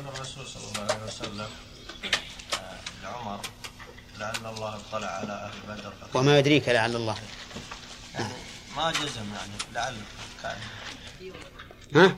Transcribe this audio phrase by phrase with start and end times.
[0.00, 1.48] قول الرسول صلى الله عليه وسلم
[2.54, 3.40] آه، لعمر
[4.18, 7.16] لعل الله اطلع على أهل بدر وما يدريك لعل الله.
[8.14, 8.32] يعني
[8.76, 9.94] ما جزم يعني لعل
[10.42, 10.56] كان.
[11.94, 12.16] ها؟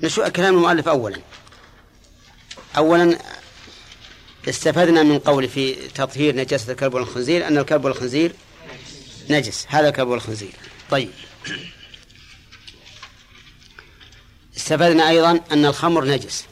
[0.00, 1.20] نشوف كلام المؤلف أولا.
[2.76, 3.18] أولا
[4.48, 8.32] استفدنا من قول في تطهير نجاسة الكلب والخنزير أن الكلب والخنزير
[9.30, 10.52] نجس هذا الكلب والخنزير
[10.90, 11.10] طيب.
[14.68, 16.44] استفدنا أيضا أن الخمر نجس.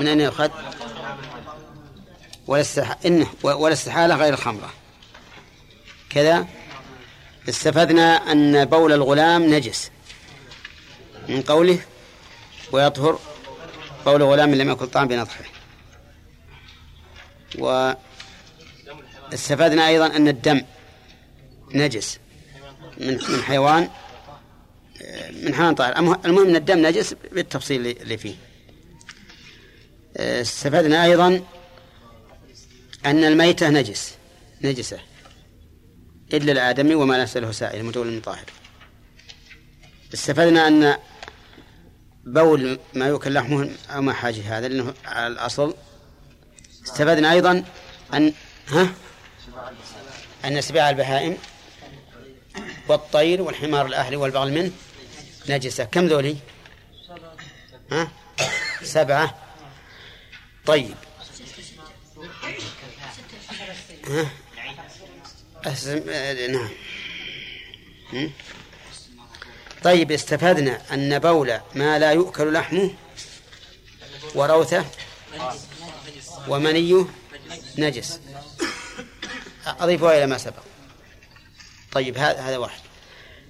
[0.00, 0.50] من أين يؤخذ؟
[3.42, 4.72] ولا استحالة غير الخمرة
[6.10, 6.46] كذا.
[7.48, 9.90] استفدنا أن بول الغلام نجس.
[11.28, 11.78] من قوله
[12.72, 13.18] ويطهر
[14.06, 15.44] بول غلام لم يكن طعام بنضحه
[17.58, 20.62] واستفدنا أيضا أن الدم
[21.74, 22.18] نجس.
[22.98, 23.90] من من حيوان
[25.42, 25.98] من حيوان طاهر.
[25.98, 28.34] المهم أن الدم نجس بالتفصيل اللي فيه.
[30.16, 31.42] استفدنا أيضا
[33.06, 34.14] أن الميتة نجس
[34.62, 34.98] نجسة.
[36.32, 38.44] إلا الآدمي وما ليس له سائل متولى من طاهر.
[40.14, 40.96] استفدنا أن
[42.24, 45.74] بول ما يؤكل لحمه أو ما حاجة هذا لأنه على الأصل.
[46.84, 47.64] استفدنا أيضا
[48.14, 48.32] أن
[48.68, 48.92] ها؟
[50.44, 51.36] أن سباع البهائم
[52.88, 54.70] والطير والحمار الأهلي والبغل منه
[55.48, 55.84] نجسة.
[55.84, 56.36] كم ذولي؟
[57.92, 58.08] ها؟
[58.82, 59.38] سبعة.
[60.66, 60.94] طيب.
[64.08, 64.30] ها؟
[66.48, 66.70] نعم.
[69.82, 72.94] طيب استفدنا أن بول ما لا يؤكل لحمه
[74.34, 74.84] وروثه
[76.48, 77.06] ومنيه
[77.78, 78.20] نجس.
[79.66, 80.62] أضيفها إلى ما سبق.
[81.92, 82.80] طيب هذا هذا واحد.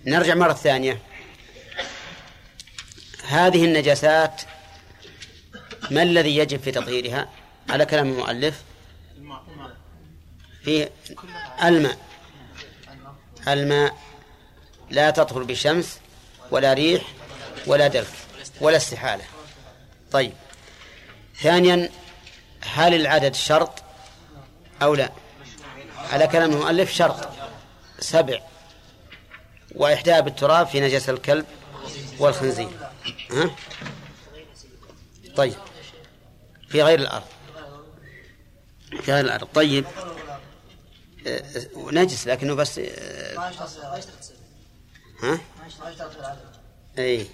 [0.06, 1.02] نرجع مرة ثانية.
[3.28, 4.42] هذه النجاسات
[5.90, 7.28] ما الذي يجب في تطهيرها؟
[7.70, 8.62] على كلام المؤلف.
[10.64, 10.88] في
[11.62, 11.98] الماء.
[13.48, 13.96] الماء
[14.90, 15.98] لا تطهر بشمس
[16.50, 17.02] ولا ريح
[17.66, 18.12] ولا دلك
[18.60, 19.24] ولا استحالة.
[20.12, 20.32] طيب.
[21.40, 21.90] ثانيا
[22.60, 23.82] هل العدد شرط
[24.82, 25.12] أو لا؟
[26.12, 27.28] على كلام المؤلف شرط.
[27.98, 28.40] سبع.
[29.74, 31.46] وإحداء بالتراب في نجس الكلب
[32.18, 32.68] والخنزير.
[33.30, 33.56] ها؟
[35.36, 35.54] طيب.
[36.68, 37.24] في غير الأرض.
[39.02, 39.48] في غير الأرض.
[39.54, 39.84] طيب.
[41.26, 41.42] آه،
[41.76, 43.52] نجس لكنه بس آه،
[45.22, 45.40] ها؟
[46.98, 47.26] إي.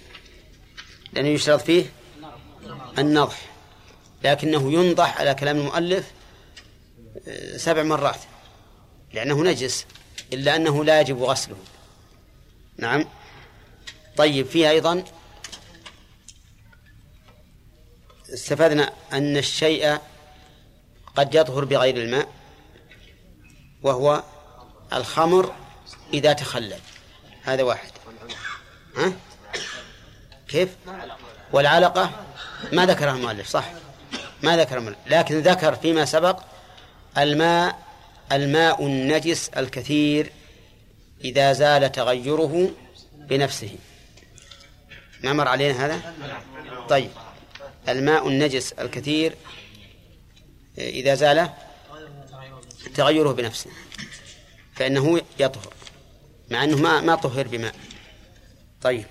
[1.13, 1.85] لأنه يشترط فيه
[2.97, 3.41] النضح.
[4.23, 6.11] لكنه ينضح على كلام المؤلف
[7.55, 8.19] سبع مرات.
[9.13, 9.85] لأنه نجس
[10.33, 11.55] إلا أنه لا يجب غسله.
[12.77, 13.05] نعم.
[14.17, 14.45] طيب.
[14.45, 15.03] فيه أيضا
[18.33, 19.97] استفدنا أن الشيء
[21.15, 22.27] قد يطهر بغير الماء
[23.83, 24.23] وهو
[24.93, 25.53] الخمر
[26.13, 26.79] إذا تخلل.
[27.43, 27.91] هذا واحد.
[28.97, 29.13] ها؟
[30.47, 30.69] كيف؟
[31.51, 32.11] والعلقة
[32.71, 33.71] ما ذكرها المؤلف صح.
[34.43, 36.39] ما ذكر لكن ذكر فيما سبق
[37.17, 37.83] الماء
[38.31, 40.31] الماء النجس الكثير
[41.23, 42.71] إذا زال تغيره
[43.13, 43.77] بنفسه.
[45.23, 46.13] ما مر علينا هذا؟
[46.89, 47.11] طيب.
[47.89, 49.35] الماء النجس الكثير
[50.77, 51.49] إذا زال
[52.95, 53.69] تغيره بنفسه
[54.75, 55.73] فإنه يطهر
[56.49, 57.75] مع أنه ما ما طهر بماء.
[58.81, 59.05] طيب.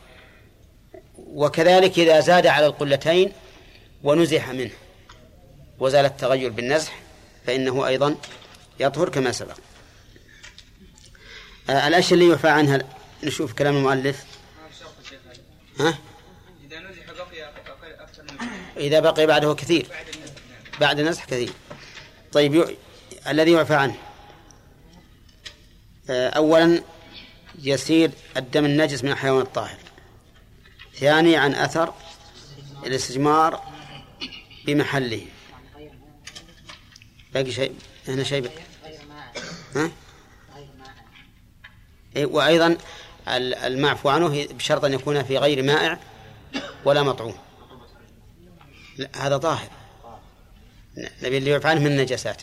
[1.15, 3.33] وكذلك إذا زاد على القلتين
[4.03, 4.73] ونزح منه
[5.79, 7.01] وزال التغير بالنزح
[7.47, 8.17] فإنه أيضا
[8.81, 9.57] يطهر كما سبق.
[11.71, 12.79] آه الأشياء اللي يعفى عنها
[13.23, 14.25] نشوف كلام المؤلف.
[15.81, 15.99] ها؟
[16.65, 17.51] إذا نزح بقي
[18.01, 18.25] أكثر
[18.83, 19.87] إذا بقي بعده كثير
[20.81, 21.51] بعد النزح كثير
[22.33, 22.77] طيب.
[23.29, 23.95] الذي يعفى عنه
[26.11, 26.83] آه أولا
[27.63, 29.79] يسير الدم النجس من الحيوان الطاهر
[30.95, 31.95] ثاني عن أثر
[32.87, 33.63] الاستجمار
[34.67, 35.27] بمحله
[37.35, 37.75] باقي شيء
[38.09, 38.51] هنا شيء.
[39.77, 39.91] ها؟
[42.17, 42.77] إيه، وأيضا
[43.29, 45.99] المعفو عنه بشرط أن يكون في غير مائع
[46.85, 47.35] ولا مطعوم
[49.17, 49.69] هذا ظاهر
[50.97, 52.43] نبي اللي يعفى عنه من النجاسات.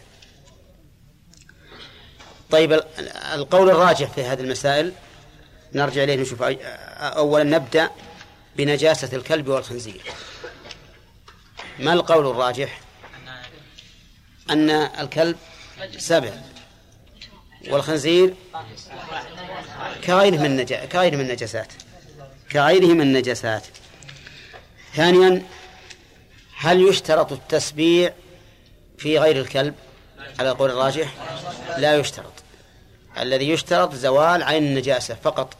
[2.51, 2.83] طيب
[3.33, 4.93] القول الراجح في هذه المسائل
[5.73, 7.89] نرجع إليه نشوف أولا نبدأ
[8.55, 10.01] بنجاسة الكلب والخنزير.
[11.79, 12.81] ما القول الراجح؟
[14.49, 15.37] أن الكلب
[15.97, 16.33] سبع
[17.67, 18.35] والخنزير
[20.03, 21.73] كغيره من كغيره من النجاسات.
[22.51, 23.63] كغيره من النجاسات.
[24.95, 25.43] ثانيا
[26.61, 28.13] هل يشترط التسبيع
[28.97, 29.75] في غير الكلب
[30.39, 31.13] على القول الراجح؟
[31.77, 32.33] لا يشترط.
[33.19, 35.53] الذي يشترط زوال عين النجاسة فقط.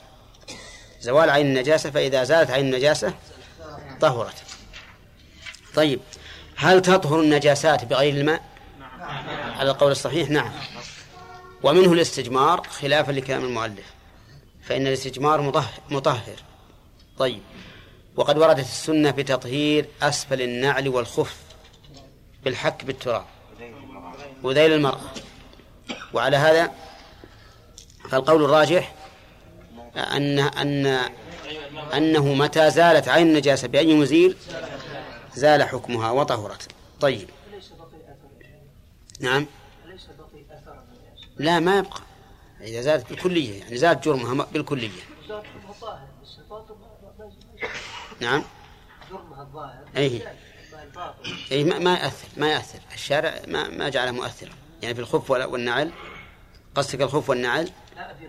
[1.02, 3.14] زوال عين النجاسة فإذا زالت عين النجاسة
[4.02, 4.44] طهرت.
[5.76, 6.00] طيب
[6.56, 8.42] هل تطهر النجاسات بغير الماء؟
[9.60, 10.52] على القول الصحيح نعم.
[11.64, 13.86] ومنه الاستجمار خلافا لكلام المؤلف.
[14.64, 15.42] فإن الاستجمار
[15.90, 16.36] مطهر.
[17.18, 17.42] طيب.
[18.16, 21.38] وقد وردت السنة بتطهير أسفل النعل والخف
[22.44, 23.26] بالحك بالتراب
[24.44, 25.02] وذيل المرأة.
[26.14, 26.72] وعلى هذا
[28.10, 28.96] فالقول الراجح
[29.96, 31.00] أن أن
[31.94, 34.36] أنه متى زالت عين النجاسة بأي مزيل
[35.36, 36.68] زال حكمها وطهرت.
[37.02, 37.30] طيب.
[39.20, 39.46] نعم.
[41.38, 42.02] لا ما يبقى.
[42.62, 44.90] إذا زالت بالكلية يعني زالت جرمها بالكلية.
[48.22, 48.44] نعم.
[49.10, 50.22] جرمها الظاهر أي
[51.52, 54.54] أي ما, ما يأثر ما يأثر الشارع ما ما جعله مؤثرا.
[54.82, 55.92] يعني في الخف والنعل
[56.76, 58.28] قصدك الخف والنعل؟ لا في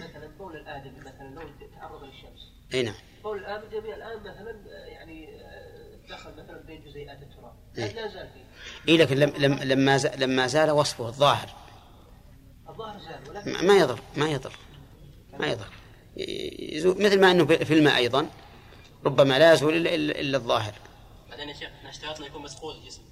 [0.00, 1.42] مثلا بول الآدمي مثلا لو
[1.80, 2.52] تعرض للشمس.
[2.74, 2.94] أي نعم.
[3.22, 4.56] بول الآدمي الآن مثلا
[4.86, 5.28] يعني
[6.08, 7.54] دخل مثلا بين جزيئات التراب.
[7.74, 8.44] لا زال فيه.
[8.92, 11.48] اي لكن لم لم لما زال لما زال وصفه الظاهر.
[12.68, 14.52] الظاهر زال ولكن ما يضر ما يضر
[15.38, 15.68] ما يضر.
[17.04, 18.28] مثل ما أنه في الماء أيضا.
[19.06, 20.74] ربما لا يزول الا الا الظاهر.
[21.30, 23.02] بعدين يا شيخ إحنا اشترطنا يكون مسقول الجسم.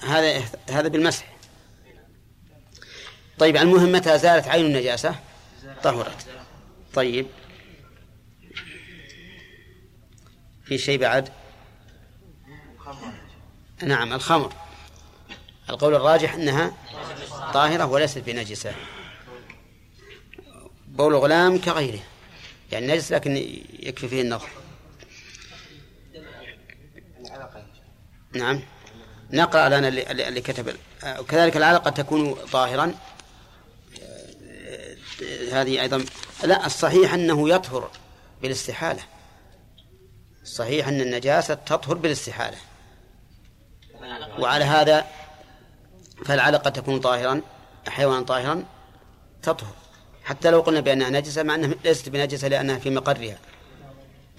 [0.00, 1.26] هذا هذا بالمسح.
[3.38, 5.14] طيب المهم متى زالت عين النجاسة؟
[5.82, 6.26] طهرت.
[6.94, 7.26] طيب.
[10.64, 11.28] في شيء بعد؟
[13.82, 14.52] نعم الخمر.
[15.70, 16.72] القول الراجح أنها
[17.54, 18.74] طاهرة وليست بنجسة.
[20.88, 22.00] بول غلام كغيره.
[22.72, 23.36] يعني نجس لكن
[23.72, 24.48] يكفي فيه النظر
[28.34, 28.60] نعم.
[29.30, 30.76] نقرأ لنا اللي, كتب.
[31.18, 32.94] وكذلك العلقة تكون طاهرا.
[35.52, 36.04] هذه أيضا.
[36.44, 37.90] لا الصحيح أنه يطهر
[38.42, 39.02] بالاستحالة.
[40.42, 42.56] الصحيح أن النجاسة تطهر بالاستحالة.
[44.38, 45.06] وعلى هذا
[46.26, 47.40] فالعلقة تكون طاهرا
[47.88, 48.64] حيوانا طاهرا
[49.42, 49.74] تطهر.
[50.24, 53.38] حتى لو قلنا بأنها نجسة مع أنها ليست بنجسة لأنها في مقرها.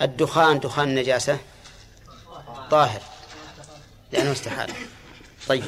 [0.01, 1.37] الدخان دخان النجاسة
[2.71, 3.01] طاهر.
[4.13, 4.73] لأنه استحالة.
[5.47, 5.63] طيب.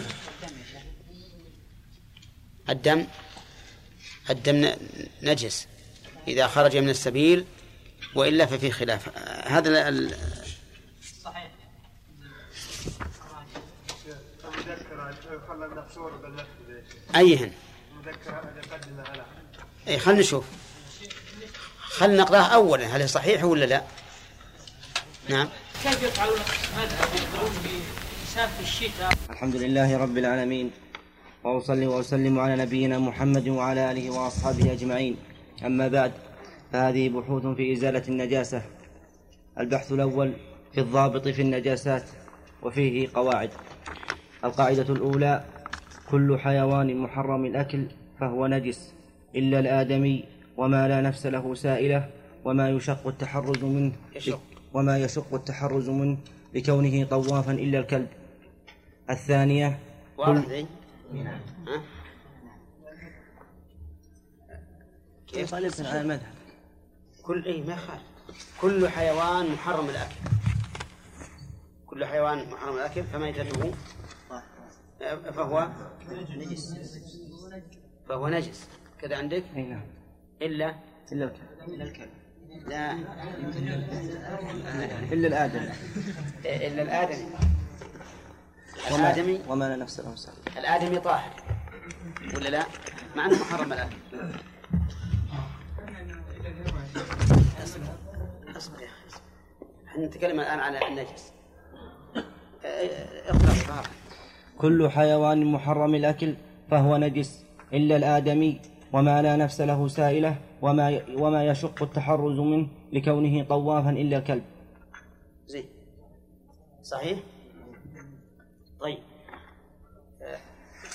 [2.69, 3.07] الدم
[4.30, 4.75] الدم
[5.24, 5.68] نجس
[6.27, 7.45] إذا خرج من السبيل
[8.15, 9.18] وإلا ففي خلاف.
[9.47, 10.15] هذا ال...
[11.24, 11.51] صحيح
[17.15, 17.51] أيهن.
[19.88, 20.45] أي خلنا نشوف.
[21.80, 22.86] خلنا نقرأه أولا.
[22.86, 23.83] هل صحيح ولا لا؟
[25.30, 25.50] نعم.
[25.83, 26.39] كيف يفعلون؟
[28.35, 29.11] هذا في الشتاء.
[29.29, 30.71] الحمد لله رب العالمين
[31.43, 35.15] وأصلي وأسلم على نبينا محمد وعلى آله وأصحابه أجمعين.
[35.65, 36.11] أما بعد
[36.71, 38.61] فهذه بحوث في إزالة النجاسة
[39.59, 40.33] البحث الأول
[40.73, 42.03] في الضابط في النجاسات
[42.63, 43.49] وفيه قواعد.
[44.43, 45.43] القاعدة الأولى
[46.11, 47.83] كل حيوان محرم الأكل
[48.19, 48.93] فهو نجس
[49.35, 50.23] إلا الآدمي
[50.57, 52.09] وما لا نفس له سائلة
[52.45, 53.91] وما يشق التحرز منه
[54.73, 56.17] وما يشق التحرز منه
[56.53, 58.07] لكونه طوافا إلا الكلب.
[59.09, 59.80] الثانية
[60.18, 60.66] كل
[61.14, 61.81] نعم ها؟
[65.28, 65.68] كيف؟ على
[66.02, 66.33] المذهب
[67.24, 68.02] كل اي ما يخالف.
[68.62, 70.16] كل حيوان محرم الأكل.
[71.88, 73.71] كل حيوان محرم الأكل فميتته
[75.31, 75.69] فهو
[76.31, 76.76] نجس
[78.09, 78.68] فهو نجس.
[79.02, 79.85] كذا عندك؟ أي نعم.
[80.42, 80.76] إلا
[81.12, 81.68] إلا الكلب.
[81.68, 82.09] الا الكلب
[82.68, 82.94] لا.
[85.12, 85.71] إلا الادمي
[86.45, 87.26] إلا الادمي
[88.95, 90.13] الآدمي؟ وما لا نفس له
[90.57, 91.31] الآدمي طاهر.
[92.35, 92.63] ولا لا؟
[93.15, 93.89] مع أنه محرم الآن.
[98.57, 99.19] اصبر يا أخي
[99.87, 101.31] إحنا نتكلم الآن على النجس.
[103.27, 103.83] اقرأ
[104.57, 106.35] كل حيوان محرم الأكل
[106.71, 108.61] فهو نجس إلا الآدمي
[108.94, 114.44] وما لا نفس له سائلة وما وما يشق التحرز منه لكونه طوافا إلا الكلب.
[115.47, 115.65] زين.
[116.83, 117.19] صحيح؟
[118.79, 118.99] طيب.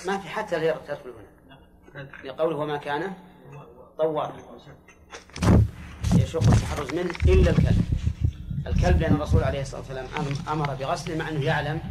[0.07, 1.13] ما في حتى غير تدخل
[1.95, 2.09] هنا.
[2.23, 3.13] لقوله وما كان
[3.97, 4.33] طوافا
[6.15, 7.85] يشق التحرز منه إلا الكلب.
[8.67, 10.05] الكلب لأن الرسول عليه الصلاة والسلام
[10.47, 11.81] أمر بغسله مع أنه يعلم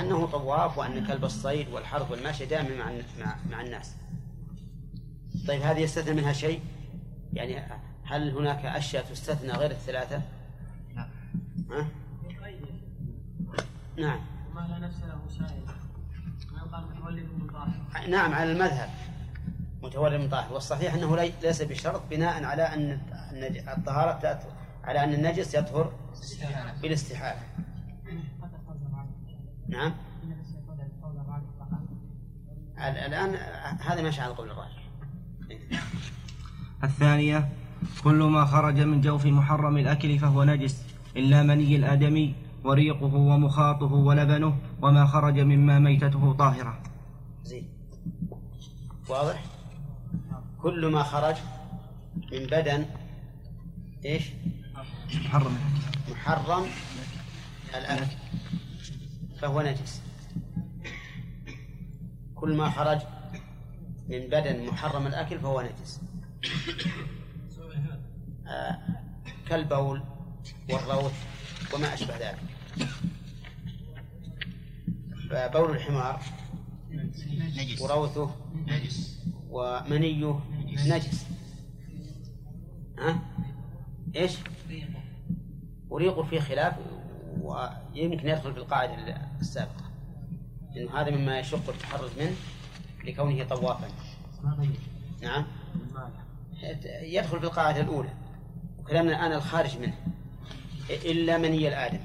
[0.00, 3.94] أنه طواف وأن كلب الصيد والحرث والماشية دائما مع مع, مع الناس.
[5.48, 6.60] طيب هذه يستثنى منها شيء؟
[7.32, 7.62] يعني
[8.04, 10.22] هل هناك أشياء تستثنى غير الثلاثة؟
[11.70, 11.88] ها؟
[13.96, 14.20] نعم.
[14.68, 18.90] ما له ما متولد من طاهر؟ نعم على المذهب.
[19.82, 20.52] متولد من طاهر.
[20.52, 23.00] والصحيح أنه لي- ليس بشرط بناء على أن
[23.32, 24.48] النج- الطهارة تأثر
[24.84, 25.92] على أن النجس يطهر
[26.82, 27.40] بالاستحالة.
[29.68, 29.92] نعم.
[32.78, 33.34] ال- الآن
[33.80, 34.82] هذا ماشي على القول الراجح
[36.84, 37.48] الثانية
[38.04, 40.82] كل ما خرج من جوف محرم الأكل فهو نجس
[41.16, 42.34] إلا مني الآدمي.
[42.64, 46.82] وريقه ومخاطه ولبنه وما خرج مما ميتته طاهرة.
[47.44, 47.68] زين.
[49.08, 49.44] واضح؟
[50.62, 51.36] كل ما خرج
[52.32, 52.86] من بدن
[54.04, 54.30] إيش؟
[55.14, 55.58] محرم.
[56.10, 56.66] محرم
[57.74, 58.06] الأكل.
[59.40, 60.02] فهو نجس.
[62.34, 63.00] كل ما خرج
[64.08, 66.00] من بدن محرم الأكل فهو نجس.
[68.46, 68.78] آه
[69.48, 70.02] كالبول
[70.70, 71.31] والروث.
[71.74, 72.38] وما أشبه ذلك.
[75.30, 76.22] فبول الحمار
[77.80, 78.30] وروثه
[79.50, 80.40] ومنيه
[80.86, 81.26] نجس.
[82.98, 83.22] ها؟
[84.16, 84.36] إيش؟
[85.88, 86.74] وريقه فيه خلاف
[87.42, 89.90] ويمكن يدخل في القاعدة السابقة.
[90.76, 92.36] إنه هذا مما يشق التحرز منه
[93.04, 93.88] لكونه طوافا.
[95.22, 95.46] نعم.
[97.02, 98.12] يدخل في القاعدة الأولى
[98.78, 99.96] وكلامنا الآن الخارج منه.
[100.90, 102.00] إلا مني الآدم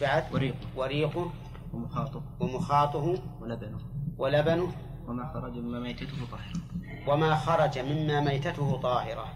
[0.00, 1.32] بعد؟ وريقه وريقه
[1.72, 3.78] ومخاطه ومخاطه ولبنه
[4.18, 4.72] ولبنه
[5.06, 6.60] وما خرج مما ميتته طاهرة.
[7.06, 9.34] وما خرج مما ميتته طاهرة.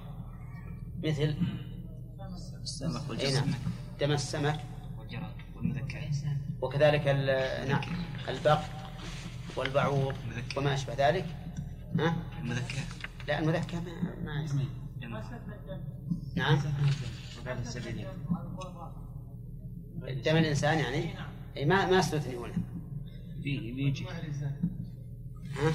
[1.04, 1.34] مثل
[2.62, 3.60] السمك أي والجسم نعم.
[4.00, 4.60] دم السمك.
[4.98, 6.10] والجراد والمذكر.
[6.62, 7.06] وكذلك
[7.68, 7.80] نعم.
[8.28, 8.60] البق
[9.56, 10.14] والبعوض
[10.56, 11.26] وما أشبه ذلك.
[11.98, 12.82] ها؟ المذكر.
[13.28, 14.66] لا المذكى ما, ما يسمى.
[16.36, 16.58] نعم.
[20.24, 21.14] دم الإنسان يعني؟
[21.56, 22.52] أي ما ما استثني هنا
[23.36, 24.06] بي- بيجي
[25.56, 25.72] ها؟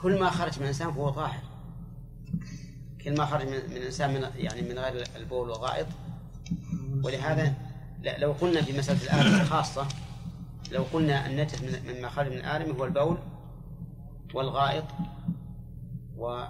[0.00, 1.40] كل ما خرج من الإنسان فهو طاهر.
[3.04, 5.86] كل ما خرج من, من الإنسان من يعني من غير البول والغائط.
[7.04, 7.54] ولهذا
[8.02, 9.88] لا لو قلنا في مسألة الآدم خاصة
[10.72, 13.18] لو قلنا النجس من- مما خرج من الآدم هو البول
[14.34, 14.84] والغائط
[16.16, 16.44] و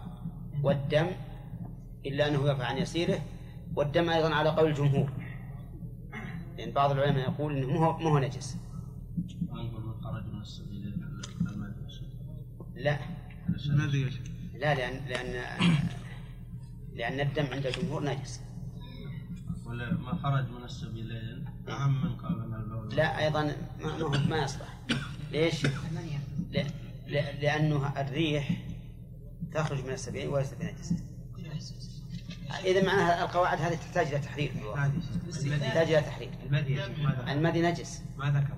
[0.63, 1.07] والدم
[2.07, 3.21] إلا أنه يرفع عن يسيره
[3.77, 5.11] والدم أيضا على قول الجمهور.
[6.59, 8.57] لأن بعض العلماء يقول أنه مو مو نجس.
[12.75, 12.99] لا؟
[14.55, 15.45] لا لأن لأن
[16.95, 18.41] لأن الدم عند الجمهور نجس.
[19.67, 22.11] ما خرج من السبيلين أعم من
[22.49, 24.79] من البول لا أيضا ما ما, يصلح.
[25.33, 25.67] ليش؟
[27.41, 28.51] لأنه الريح
[29.53, 30.95] تخرج من السبيل وليست بنجس.
[32.65, 34.53] إذا معناها القواعد هذه تحتاج إلى تحرير.
[35.61, 36.31] تحتاج إلى تحرير.
[37.29, 38.03] المذي نجس.
[38.17, 38.55] ما ذكر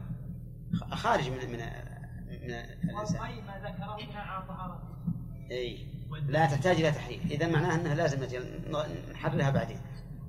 [0.80, 3.20] خ- خارج من من من الإنسان.
[3.46, 3.96] ما ذكره
[4.48, 4.84] طهارته.
[5.50, 5.86] إي.
[6.28, 7.20] لا تحتاج إلى تحرير.
[7.30, 8.40] إذا معناها انها لازم نجي-
[9.12, 9.78] نحررها بعدين.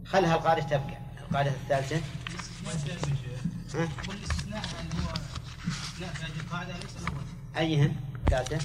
[0.06, 0.98] خلها القاعدة تبقى.
[1.30, 1.96] القاعدة الثالثة.
[3.76, 5.14] ها؟ كل استثناء اللي هو
[6.02, 7.24] لا هذه القاعدة ليس الأول.
[7.58, 7.96] أيهن؟
[8.28, 8.58] الثالثه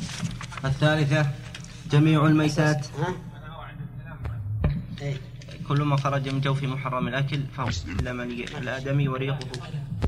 [0.64, 1.30] الثالثة
[1.90, 2.86] جميع الميتات.
[2.86, 3.14] ها؟
[5.68, 9.38] كل ما خرج من جوف محرم الأكل فهو إلا مني الآدمي وريقه.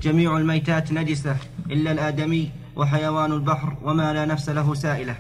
[0.03, 1.37] جميع الميتات نجسة
[1.71, 5.17] إلا الآدمي وحيوان البحر وما لا نفس له سائلة.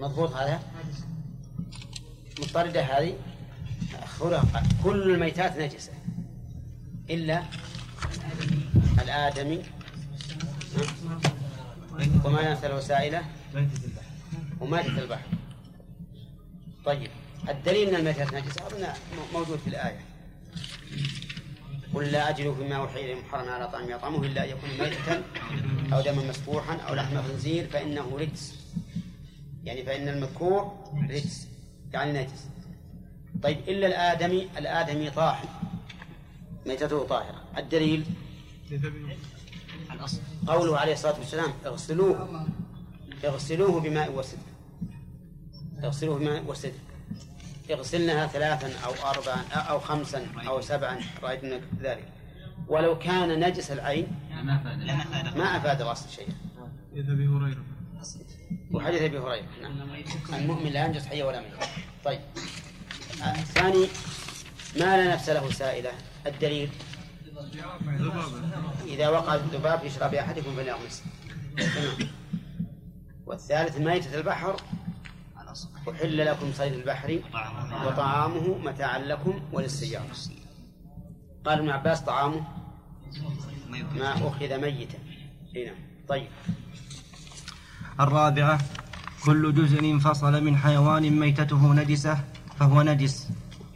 [0.00, 0.60] مضبوط هذا؟
[2.40, 3.14] مضطردة هذه؟
[4.20, 4.42] قال
[4.84, 5.92] كل الميتات نجسة.
[7.10, 7.42] إلا
[9.02, 9.62] الآدمي؟
[12.24, 13.22] وما نفس له سائلة.
[14.60, 15.28] وماتة البحر.
[16.84, 17.10] طيب.
[17.48, 18.86] الدليل ان الميتات نجسة أظن
[19.32, 20.00] موجود في الآية.
[21.94, 25.22] قل لا أجد فيما أوحي إلي محرما على طعام يطعمه إلا أن يكون ميتة
[25.92, 28.54] أو دما مسفوحا أو لحم خنزير فإنه رجس.
[29.64, 31.48] يعني فإن المذكور رجس.
[31.92, 32.44] يعني نجس.
[33.42, 35.48] طيب إلا الآدمي الآدمي طاهر.
[36.66, 37.44] ميتته طاهرة.
[37.58, 38.04] الدليل؟
[39.92, 40.20] الأصل.
[40.46, 42.46] قوله عليه الصلاة والسلام اغسلوه.
[43.24, 44.38] اغسلوه بماء وسدر
[45.84, 46.89] اغسلوه بماء وسدر
[47.72, 52.08] اغسلنها ثلاثا أو أربعا أو خمسا أو سبعا رأيت من ذلك.
[52.68, 55.36] ولو كان نجس العين لما فاد.
[55.36, 56.34] ما أفاد الغسل شيئا.
[56.96, 57.64] إذا أبي هريرة.
[58.72, 59.94] وحديث أبي هريرة نعم.
[60.34, 61.52] المؤمن لا ينجس حيا ولا ميت.
[62.04, 62.20] طيب.
[63.20, 63.86] الثاني
[64.76, 65.90] ما لا نفس له سائلة.
[66.26, 66.70] الدليل.
[68.86, 71.02] إذا وقع الذباب في شراب أحدكم فليغمس.
[71.56, 72.10] تمام.
[73.26, 74.50] والثالث ميتة البحر.
[74.50, 74.89] الأصل
[75.90, 77.20] أحل لكم صيد البحر
[77.86, 80.06] وطعامه متاعا لكم وللسيارة.
[81.44, 82.44] قال ابن عباس طعامه
[83.96, 84.98] ما أخذ ميتا.
[85.56, 85.74] هنا
[86.08, 86.28] طيب.
[88.00, 88.58] الرابعة
[89.24, 92.24] كل جزء انفصل من حيوان ميتته نجسة
[92.56, 93.28] فهو نجس.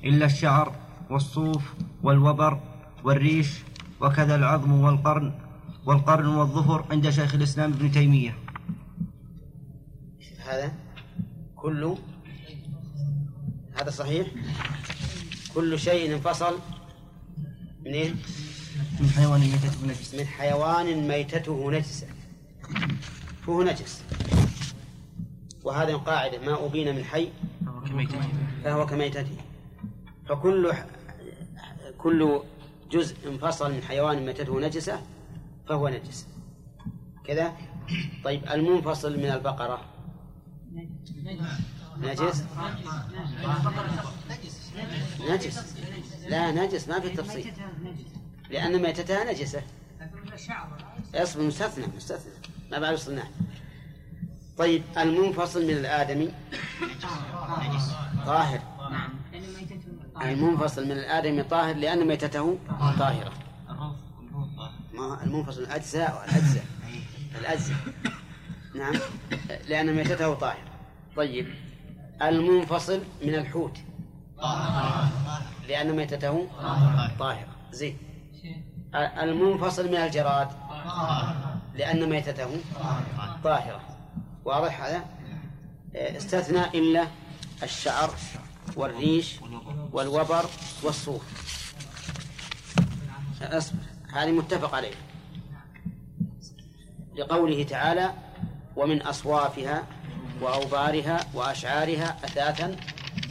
[0.04, 0.72] إلا الشعر
[1.10, 2.60] والصوف والوبر
[3.04, 3.48] والريش
[4.00, 5.32] وكذا العظم والقرن
[5.86, 8.38] والقرن والظفر عند شيخ الإسلام ابن تيمية.
[10.44, 10.72] هذا؟
[11.64, 11.96] كل
[13.74, 14.28] هذا صحيح؟
[15.54, 16.58] كل شيء انفصل
[17.84, 18.16] منين؟
[19.00, 22.06] من حيوان ميتته نجسة من حيوان ميتته نجسة
[23.46, 24.02] فهو نجس.
[25.62, 27.28] وهذه قاعدة ما أبين من حي
[28.64, 29.36] فهو كميتته.
[30.28, 30.72] فكل
[31.98, 32.40] كل
[32.90, 35.02] جزء انفصل من حيوان ميتته نجسة
[35.68, 36.26] فهو نجس.
[37.24, 37.52] كذا؟
[38.24, 39.93] طيب المنفصل من البقرة.
[41.98, 42.44] نجس؟
[45.30, 45.76] نجس.
[46.28, 47.52] لا نجس ما في تفصيل.
[48.50, 49.62] لأن ميتتها نجسة.
[51.14, 52.32] اصبر مستثنى مستثنى.
[52.70, 53.28] ما بعد وصلناه
[54.58, 56.30] طيب المنفصل من الآدمي.
[58.26, 58.62] طاهر.
[60.22, 62.58] المنفصل من الآدمي طاهر لأن ميتته
[62.98, 63.32] طاهرة.
[64.94, 66.64] ما المنفصل من الأجزاء والأجزاء.
[67.38, 67.76] الأجزاء.
[68.74, 68.94] نعم.
[69.68, 70.70] لأن ميتته طاهرة.
[71.16, 71.46] طيب.
[72.22, 73.78] المنفصل من الحوت.
[75.68, 76.48] لأن ميتته
[77.18, 77.48] طاهرة.
[77.72, 77.98] زين.
[78.94, 80.48] المنفصل من الجراد.
[81.74, 82.50] لأن ميتته
[83.44, 83.80] طاهرة.
[84.44, 85.04] واضح هذا؟
[85.94, 87.06] استثنى إلا
[87.62, 88.14] الشعر
[88.76, 89.36] والريش
[89.92, 90.44] والوبر
[90.82, 91.22] والصوف
[93.42, 93.78] أصبر.
[94.12, 94.94] هذه متفق عليه
[97.16, 98.12] لقوله تعالى
[98.76, 99.86] ومن أصوافها
[100.40, 102.76] وأوبارها وأشعارها أثاثا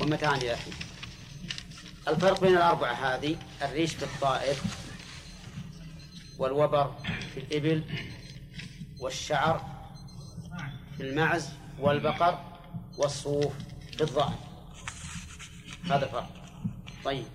[0.01, 0.73] ومتاعا إلى حين
[2.07, 4.55] الفرق بين الأربعة هذه الريش في الطائر
[6.37, 6.91] والوبر
[7.33, 7.83] في الإبل
[8.99, 9.61] والشعر
[10.97, 12.39] في المعز والبقر
[12.97, 13.53] والصوف
[13.97, 14.33] في الضأن
[15.85, 16.29] هذا الفرق
[17.05, 17.25] طيب.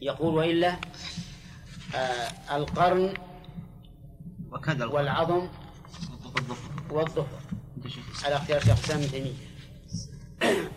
[0.00, 0.76] يقول وإلا
[1.94, 3.14] آه القرن
[4.50, 4.94] وكذا القرن.
[4.96, 5.48] والعظم
[6.90, 7.38] والظفر
[7.86, 8.24] شيخ الإسلام.
[8.24, 9.32] على اختيار شيخ الإسلام ابن تيمية.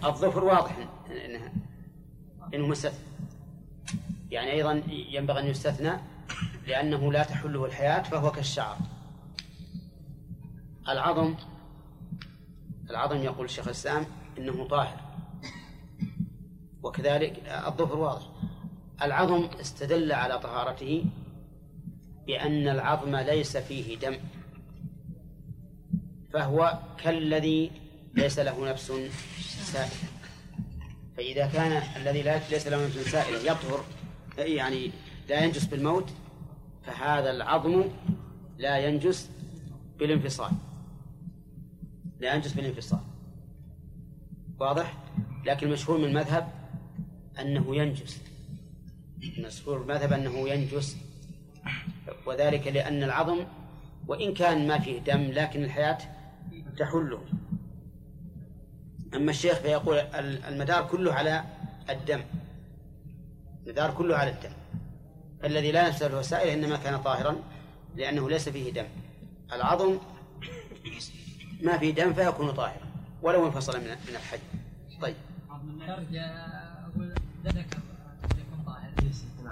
[0.03, 1.53] الظفر واضح إنها
[2.53, 3.05] إنه مستثنى.
[4.31, 5.91] يعني أيضا ينبغي أن يستثنى
[6.67, 8.77] لأنه لا تحله الحياة فهو كالشعر.
[10.89, 11.35] العظم
[12.89, 14.05] العظم يقول الشيخ الإسلام
[14.37, 14.99] إنه طاهر.
[16.83, 18.27] وكذلك الظفر واضح.
[19.01, 21.05] العظم استدل على طهارته
[22.27, 24.17] بأن العظم ليس فيه دم.
[26.33, 27.71] فهو كالذي
[28.13, 28.91] ليس له نفس
[29.73, 29.91] سائلة.
[31.17, 33.83] فإذا كان الذي ليس له نفس سائلة يطهر
[34.37, 34.91] يعني
[35.29, 36.09] لا ينجس بالموت
[36.85, 37.83] فهذا العظم
[38.57, 39.29] لا ينجس
[39.99, 40.51] بالانفصال.
[42.19, 42.99] لا ينجس بالانفصال.
[44.59, 44.97] واضح؟
[45.45, 46.51] لكن المشهور من المذهب
[47.39, 48.21] أنه ينجس.
[49.23, 50.97] المشهور المذهب أنه ينجس
[52.25, 53.39] وذلك لأن العظم
[54.07, 55.97] وإن كان ما فيه دم لكن الحياة
[56.79, 57.19] تحله.
[59.15, 61.43] أما الشيخ فيقول ال- المدار كله على
[61.89, 62.21] الدم.
[63.65, 64.51] المدار كله على الدم.
[65.43, 67.35] الذي لا نفس له سائل إنما كان طاهرا
[67.95, 68.85] لأنه ليس فيه دم.
[69.53, 69.97] العظم
[71.63, 72.81] ما فيه دم فيكون طاهرا
[73.21, 74.39] ولو انفصل من من الحي.
[75.01, 75.15] طيب.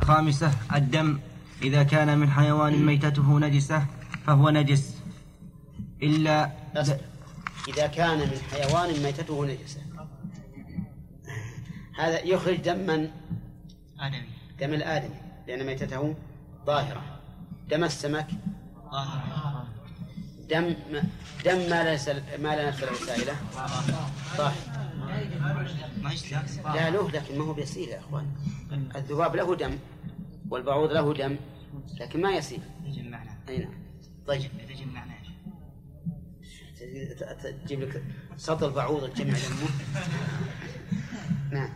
[0.02, 1.20] خامسة الدم.
[1.62, 3.86] إذا كان من حيوان ميتته نجسة
[4.28, 4.98] فهو نجس.
[6.04, 6.98] إلا أصبر.
[7.68, 9.82] إذا كان من حيوان ميتته نجسة.
[12.00, 13.10] هذا يخرج دم من
[14.00, 14.30] آدمي.
[14.60, 15.16] دم الآدمي
[15.48, 16.16] لأن ميتته
[16.66, 17.20] ظاهرة.
[17.70, 18.28] دم السمك
[18.92, 19.68] طاهر
[20.50, 20.74] دم
[21.46, 23.36] دم ما ليس ما لا نفس له سائلة
[26.14, 26.90] يسلم لا.
[26.90, 28.26] له لكن ما هو بيسيل يا إخوان.
[28.96, 29.78] الذباب له دم
[30.50, 31.36] والبعوض له دم
[32.00, 32.60] لكن ما يسيل.
[33.50, 33.70] أي نعم.
[34.28, 34.52] طيب.
[34.70, 35.17] جمعنا ت-
[37.65, 38.04] تجيب لك
[38.38, 39.69] سطل بعوض تجمع دمه
[41.52, 41.69] نعم.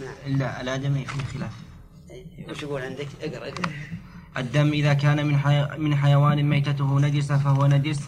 [0.00, 0.14] نعم.
[0.26, 1.52] إلا الآدمي في خلاف.
[2.08, 3.72] أي- وش يقول عندك؟ اقرأ اقرأ.
[4.36, 5.78] الدم إذا كان من حي...
[5.78, 8.00] من حيوان ميتته نجسة فهو نجس.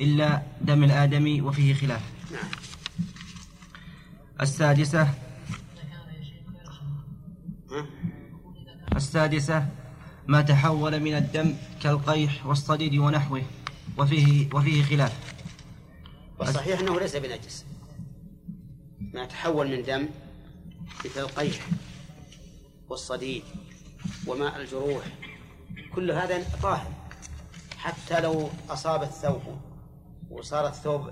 [0.00, 2.00] إلا دم الآدمي وفيه خلاف.
[2.32, 2.48] نعم.
[4.40, 5.08] السادسة؟
[8.96, 9.66] السادسة.
[10.30, 13.42] ما تحول من الدم كالقيح والصديد ونحوه
[13.98, 15.34] وفيه وفيه خلاف.
[16.38, 17.64] والصحيح أنه ليس بنجس.
[19.00, 20.08] ما تحول من دم
[21.04, 21.66] مثل القيح
[22.88, 23.42] والصديد
[24.26, 25.04] وماء الجروح.
[25.94, 26.92] كل هذا طاهر.
[27.78, 29.42] حتى لو أصاب الثوب
[30.30, 31.10] وصار الثوب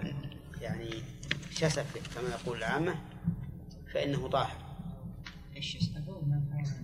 [0.61, 0.91] يعني
[1.51, 2.95] شسف كما يقول العامة
[3.95, 4.57] فإنه طاهر.
[5.57, 6.05] إيش اسمه؟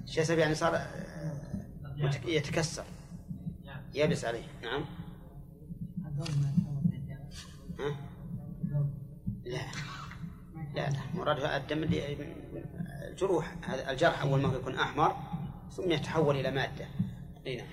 [0.07, 0.87] شسف يعني صار
[2.27, 2.85] يتكسر.
[3.95, 4.45] يبس عليه.
[4.63, 4.85] نعم.
[7.79, 7.97] ها؟
[9.45, 9.61] لا.
[10.75, 11.01] لا لا.
[11.15, 12.17] مراد الدم اللي
[13.11, 15.17] الجروح هذا الجرح أول ما يكون أحمر
[15.77, 16.87] ثم يتحول إلى مادة.
[17.47, 17.67] إي نعم.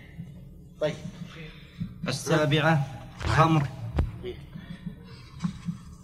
[0.80, 0.96] طيب.
[2.08, 2.88] السابعة
[3.20, 3.68] خمر.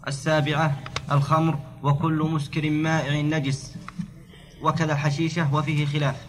[0.07, 0.79] السابعة
[1.11, 3.75] الخمر وكل مسكر مائع نجس.
[4.61, 6.27] وكذا الحشيشة وفيه خلاف.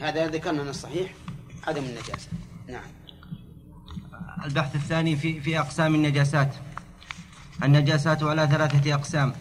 [0.00, 1.10] هذا ذكرنا ان الصحيح
[1.66, 2.28] عدم النجاسة.
[2.68, 2.82] نعم.
[4.44, 6.54] البحث الثاني في في أقسام النجاسات.
[7.64, 9.32] النجاسات على ثلاثة أقسام.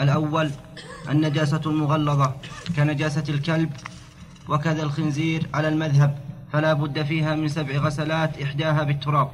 [0.00, 0.50] الأول
[1.08, 2.34] النجاسة المغلظة
[2.76, 3.72] كنجاسة الكلب
[4.48, 6.18] وكذا الخنزير على المذهب
[6.52, 9.30] فلا بد فيها من سبع غسلات إحداها بالتراب.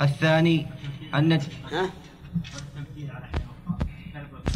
[0.00, 0.66] الثاني
[1.14, 1.42] النج...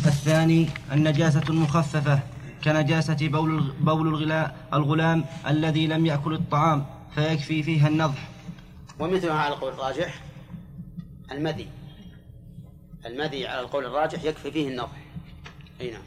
[0.07, 2.21] الثاني النجاسة المخففة.
[2.65, 8.29] كنجاسة بول بول الغلا- الغلام الذي لم يأكل الطعام فيكفي فيها النضح.
[8.99, 10.21] ومثلها على القول الراجح
[11.33, 11.67] المذي.
[13.07, 14.97] المذي على القول الراجح يكفي فيه النضح.
[15.81, 16.03] أي نعم.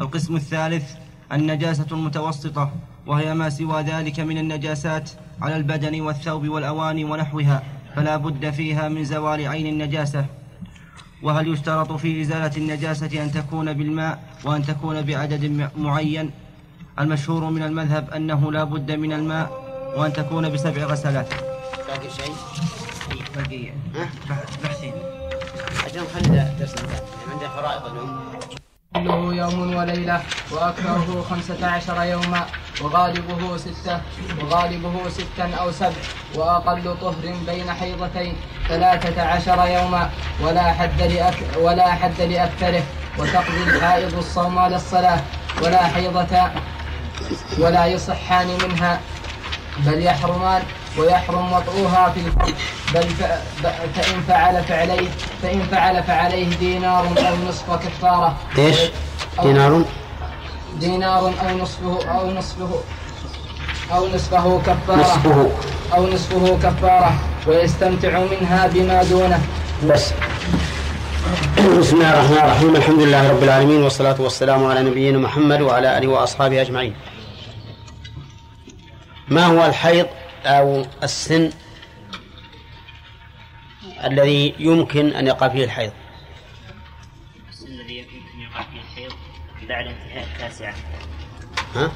[0.00, 0.94] القسم الثالث
[1.32, 2.72] النجاسة المتوسطة
[3.06, 7.62] وهي ما سوى ذلك من النجاسات على البدن والثوب والأواني ونحوها
[7.96, 10.26] فلا بد فيها من زوال عين النجاسة.
[11.22, 16.30] وهل يشترط في إزالة النجاسة أن تكون بالماء وأن تكون بعدد معين؟
[16.98, 19.50] المشهور من المذهب أنه لا بد من الماء
[19.96, 21.28] وأن تكون بسبع غسلات.
[21.88, 22.34] باقي شيء؟
[23.36, 24.08] بقية ها؟
[24.64, 24.92] بحثين.
[25.84, 26.04] عشان
[27.32, 28.61] عندنا فرائض
[28.96, 32.46] كله يوم وليلة وأكثره خمسة عشر يوما
[32.82, 34.00] وغالبه ستة
[34.40, 36.02] وغالبه ستا أو سبع
[36.34, 38.36] وأقل طهر بين حيضتين
[38.68, 40.10] ثلاثة عشر يوما
[40.42, 42.82] ولا حد لأك ولا حد لأكثره
[43.18, 45.20] وتقضي الحائض الصوم على الصلاة
[45.62, 46.50] ولا حيضة
[47.58, 49.00] ولا يصحان منها
[49.78, 50.62] بل يحرمان
[50.98, 52.54] ويحرم وطئها في الفرد
[52.94, 53.02] بل
[53.94, 55.08] فإن فعل فعليه
[55.42, 58.36] فإن فعل فعليه دينار أو نصف كفارة.
[58.58, 58.76] إيش؟
[59.42, 59.84] دينار؟
[60.80, 62.80] دينار أو نصفه أو نصفه
[63.92, 65.00] أو نصفه كفارة.
[65.00, 65.50] نصفه.
[65.94, 67.12] أو نصفه كفارة.
[67.46, 69.40] ويستمتع منها بما دونه.
[69.88, 70.12] بس.
[71.78, 72.76] بسم الله الرحمن الرحيم.
[72.76, 73.82] الحمد لله رب العالمين.
[73.82, 76.94] والصلاة والسلام على نبينا محمد وعلى آله وأصحابه أجمعين.
[79.28, 80.06] ما هو الحيض؟
[80.44, 81.50] أو السن
[84.04, 85.92] الذي يمكن أن يقع فيه الحيض.
[87.50, 89.12] السن الذي يمكن يقع فيه الحيض
[89.68, 90.74] بعد انتهاء التاسعة.
[91.74, 91.92] ها؟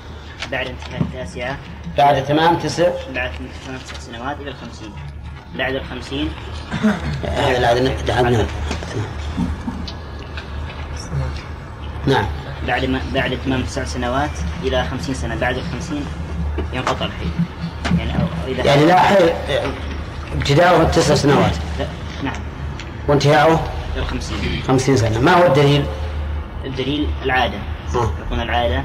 [0.50, 1.58] بعد انتهاء التاسعة.
[1.98, 3.30] بعد تمام تسع؟ بعد
[3.66, 4.92] تمام تسع سنوات إلى الخمسين.
[5.54, 6.32] بعد الخمسين.
[7.22, 8.48] هذا العدد
[12.06, 12.26] نعم.
[12.66, 14.30] بعد ما بعد تمام تسع سنوات
[14.62, 15.34] إلى خمسين سنة.
[15.34, 16.06] بعد الخمسين
[16.72, 17.30] ينقطع الحيض.
[17.98, 18.12] يعني
[18.64, 19.00] يعني لا
[20.36, 21.52] ابتداؤه التسع سنوات.
[21.78, 21.86] لا
[22.22, 22.34] نعم.
[23.08, 23.60] وانتهاؤه
[23.96, 25.20] الخمسين خمسين سنة.
[25.20, 25.84] ما هو الدليل؟
[26.64, 27.58] الدليل العادة.
[27.94, 28.10] آه.
[28.26, 28.82] يكون العادة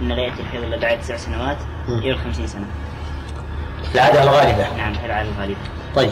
[0.00, 1.56] أن لا يأتي الحيض إلا بعد تسع سنوات
[1.88, 1.98] مم.
[1.98, 2.64] إلى الخمسين سنة.
[3.94, 5.56] العادة الغالبة نعم هي العادة الغالبة
[5.94, 6.10] طيب.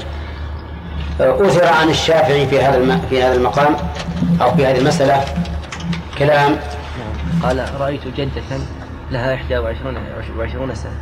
[1.20, 3.00] أثر عن الشافعي في هذا الم...
[3.10, 3.76] في هذا المقام
[4.42, 5.24] أو في هذه المسألة
[6.18, 6.56] كلام.
[7.42, 8.42] قال رأيت جدة
[9.10, 9.96] لها 21
[10.38, 10.92] وعشرون سنة.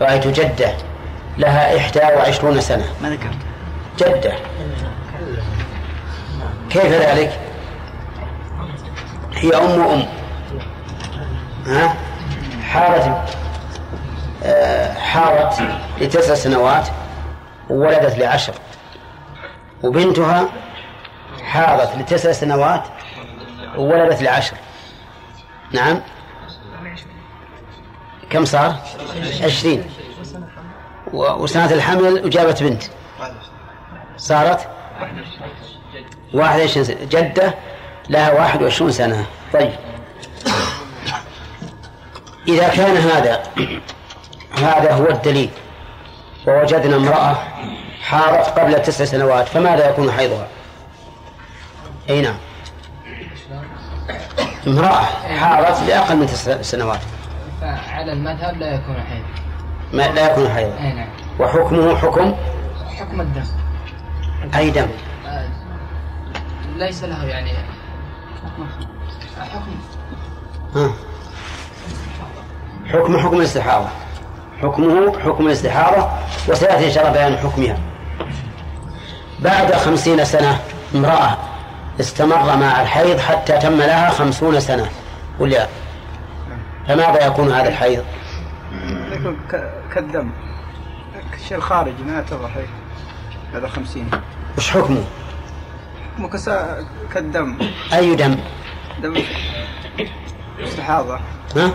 [0.00, 0.74] رأيت جدة
[1.38, 2.84] لها إحدى وعشرون سنة.
[3.02, 3.36] ما ذكرت.
[3.98, 4.32] جدة.
[6.70, 7.38] كيف ذلك؟
[9.34, 10.06] هي أم أم
[11.66, 11.94] ها؟
[12.62, 13.36] حارت
[14.44, 15.62] آه، حارت
[16.00, 16.88] لتسع سنوات
[17.70, 18.54] وولدت لعشر.
[19.82, 20.48] وبنتها
[21.44, 22.82] حارت لتسع سنوات
[23.76, 24.56] وولدت لعشر.
[25.72, 26.00] نعم؟
[28.30, 28.76] كم صار؟
[29.42, 29.84] عشرين.
[31.12, 32.82] وسنة الحمل وجابت بنت.
[34.16, 34.68] صارت؟
[36.34, 36.96] واحد وعشرين سنة.
[37.10, 37.54] جدة
[38.08, 39.26] لها واحد وعشرون سنة.
[39.52, 39.72] طيب.
[42.48, 43.42] إذا كان هذا
[44.52, 45.50] هذا هو الدليل.
[46.46, 47.36] ووجدنا امرأة
[48.02, 50.46] حارت قبل تسع سنوات فماذا يكون حيضها؟
[52.10, 52.36] أي نعم.
[54.66, 55.04] امرأة
[55.38, 57.00] حارت لأقل من تسع سنوات.
[57.60, 59.24] فعلى المذهب لا يكون حيض.
[59.92, 61.08] ما لا يكون حيضا أي نعم.
[61.40, 62.34] وحكمه حكم؟
[62.98, 63.44] حكم الدم.
[64.56, 64.86] أي دم؟
[65.26, 65.48] آه،
[66.76, 68.66] ليس له يعني حكم
[70.76, 70.90] ها.
[72.92, 73.88] حكم حكم الاستحاضة
[74.62, 76.08] حكمه حكم الاستحاضة
[76.48, 77.78] وسيأتي إن شاء الله بيان حكمها.
[79.40, 80.60] بعد خمسين سنة
[80.94, 81.38] امرأة
[82.00, 84.90] استمر مع الحيض حتى تم لها خمسون سنة.
[85.40, 85.68] قل يا
[86.88, 88.04] فماذا يكون هذا الحيض؟
[89.12, 90.30] يكون ك- كالدم
[91.48, 92.64] شيء خارج ما يعتبر حي
[93.54, 94.10] هذا خمسين
[94.58, 95.04] وش حكمه؟
[96.18, 97.56] مكسا كالدم
[97.94, 98.36] أي دم؟
[99.02, 99.14] دم
[100.62, 101.18] استحاضة
[101.56, 101.70] ها؟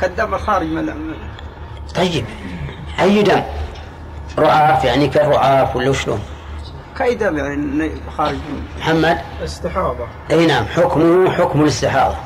[0.00, 1.14] كالدم الخارج من من-
[1.94, 2.24] طيب
[3.00, 3.42] أي دم؟
[4.38, 6.20] رعاف يعني كالرعاف ولا شلون؟
[6.98, 12.16] كأي دم يعني خارج من محمد استحاضة أي نعم حكمه حكم الاستحاضة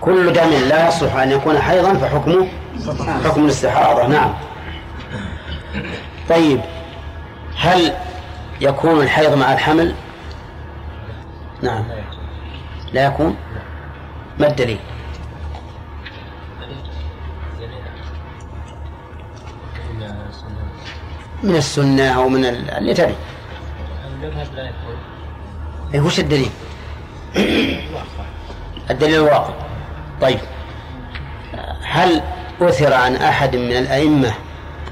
[0.00, 2.48] كل دم لا يصلح أن يكون حيضا فحكمه
[3.24, 4.06] حكم الاستحاضة.
[4.06, 4.34] نعم.
[6.28, 6.60] طيب
[7.58, 7.92] هل
[8.60, 9.94] يكون الحيض مع الحمل؟
[11.62, 11.84] نعم.
[12.92, 13.36] لا يكون؟
[14.38, 14.78] ما الدليل؟
[21.42, 23.14] من السنة أو من ال- اللي تبي.
[24.22, 24.96] المذهب لا يكون
[25.94, 26.50] إيه وش الدليل؟
[28.90, 29.54] الدليل الواقع.
[30.24, 30.38] طيب.
[31.82, 32.22] هل
[32.60, 34.34] أثر عن أحد من الأئمة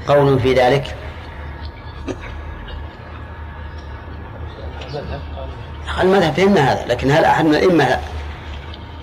[0.07, 0.95] قول في ذلك؟
[6.01, 7.99] المذهب فهمنا هذا لكن هل أحد من الأئمة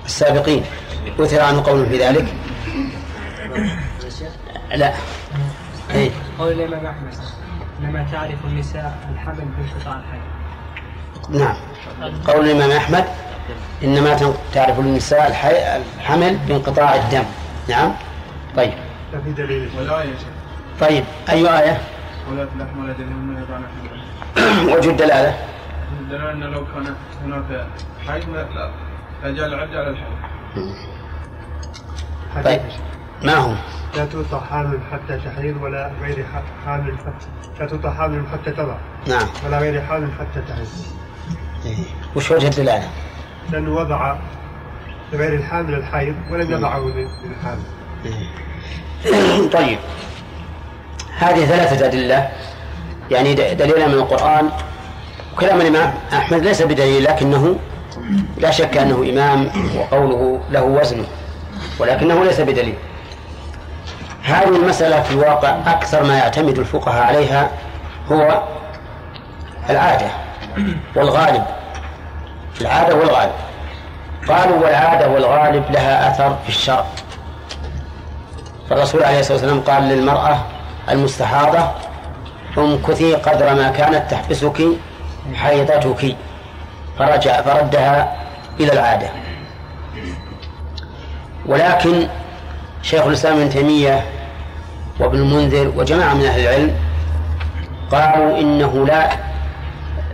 [0.05, 0.65] السابقين
[1.19, 2.35] أثر عنه قول في ذلك؟
[4.75, 4.93] لا.
[5.91, 6.11] إيه.
[6.39, 7.15] قول الإمام أحمد
[7.81, 10.23] إنما تعرف النساء الحمل بانقطاع الحيض
[11.41, 11.57] نعم.
[12.27, 13.05] قول الإمام أحمد
[13.85, 15.27] إنما تعرف النساء.
[15.99, 17.25] الحمل بانقطاع الدم.
[17.69, 17.93] نعم؟
[18.57, 18.73] طيب.
[19.13, 19.71] لا في دليل.
[19.79, 20.29] ولا يا شيخ
[20.81, 21.05] طيب.
[21.29, 21.79] أي آية؟
[22.31, 23.11] ولا تلحم ولا دليل
[24.77, 25.35] وجه الدلالة؟
[26.01, 27.67] الدليل أن لو كان هناك
[28.09, 28.71] حيض لا.
[29.25, 30.75] لجعل العد على الحيض
[32.45, 32.61] طيب.
[33.23, 33.53] ما هو؟
[33.97, 36.27] لا توطى حامل حتى تحيض ولا غير
[36.67, 37.27] حامل حتى
[37.61, 38.75] لا توطى حامل حتى تضع.
[39.07, 39.27] نعم.
[39.47, 40.69] ولا غير حامل حتى تحيض
[41.67, 41.77] إيه.
[42.17, 42.89] وش وجه الدلالة؟
[43.53, 44.17] لأنه وضع
[45.13, 47.63] لغير الحامل الحيض ولم يضعه لل- للحامل
[49.59, 49.79] طيب.
[51.19, 52.29] هذه ثلاثة أدلة
[53.11, 54.49] يعني دليل من القرآن
[55.35, 57.57] وكلام الإمام أحمد ليس بدليل لكنه
[58.39, 61.05] لا شك أنه إمام وقوله له وزنه
[61.79, 62.75] ولكنه ليس بدليل.
[64.23, 67.51] هذه المسألة في الواقع أكثر ما يعتمد الفقهاء عليها
[68.13, 68.43] هو
[69.71, 70.07] العادة
[70.97, 71.45] والغالب.
[72.63, 73.33] العادة والغالب.
[74.29, 76.85] قالوا والعادة والغالب لها أثر في الشرع.
[78.71, 80.39] فالرسول عليه الصلاة والسلام قال للمرأة
[80.89, 81.71] المستحاضة
[82.59, 84.63] امكثي قدر ما كانت تحبسك
[85.35, 86.17] حيضتك.
[86.99, 88.17] فرجع فردها
[88.61, 89.09] إلى العادة.
[91.47, 92.09] ولكن
[92.83, 94.05] شيخ الإسلام ابن تيمية
[95.01, 96.77] وابن المنذر وجماعة من أهل العلم
[97.93, 99.11] قالوا إنه لا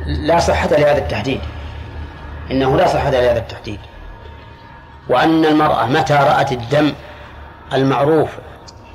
[0.07, 1.41] لا صحة لهذا التحديد.
[2.51, 3.81] إنه لا صحة لهذا التحديد.
[5.09, 6.95] وأن المرأة متى رأت الدم
[7.73, 8.31] المعروف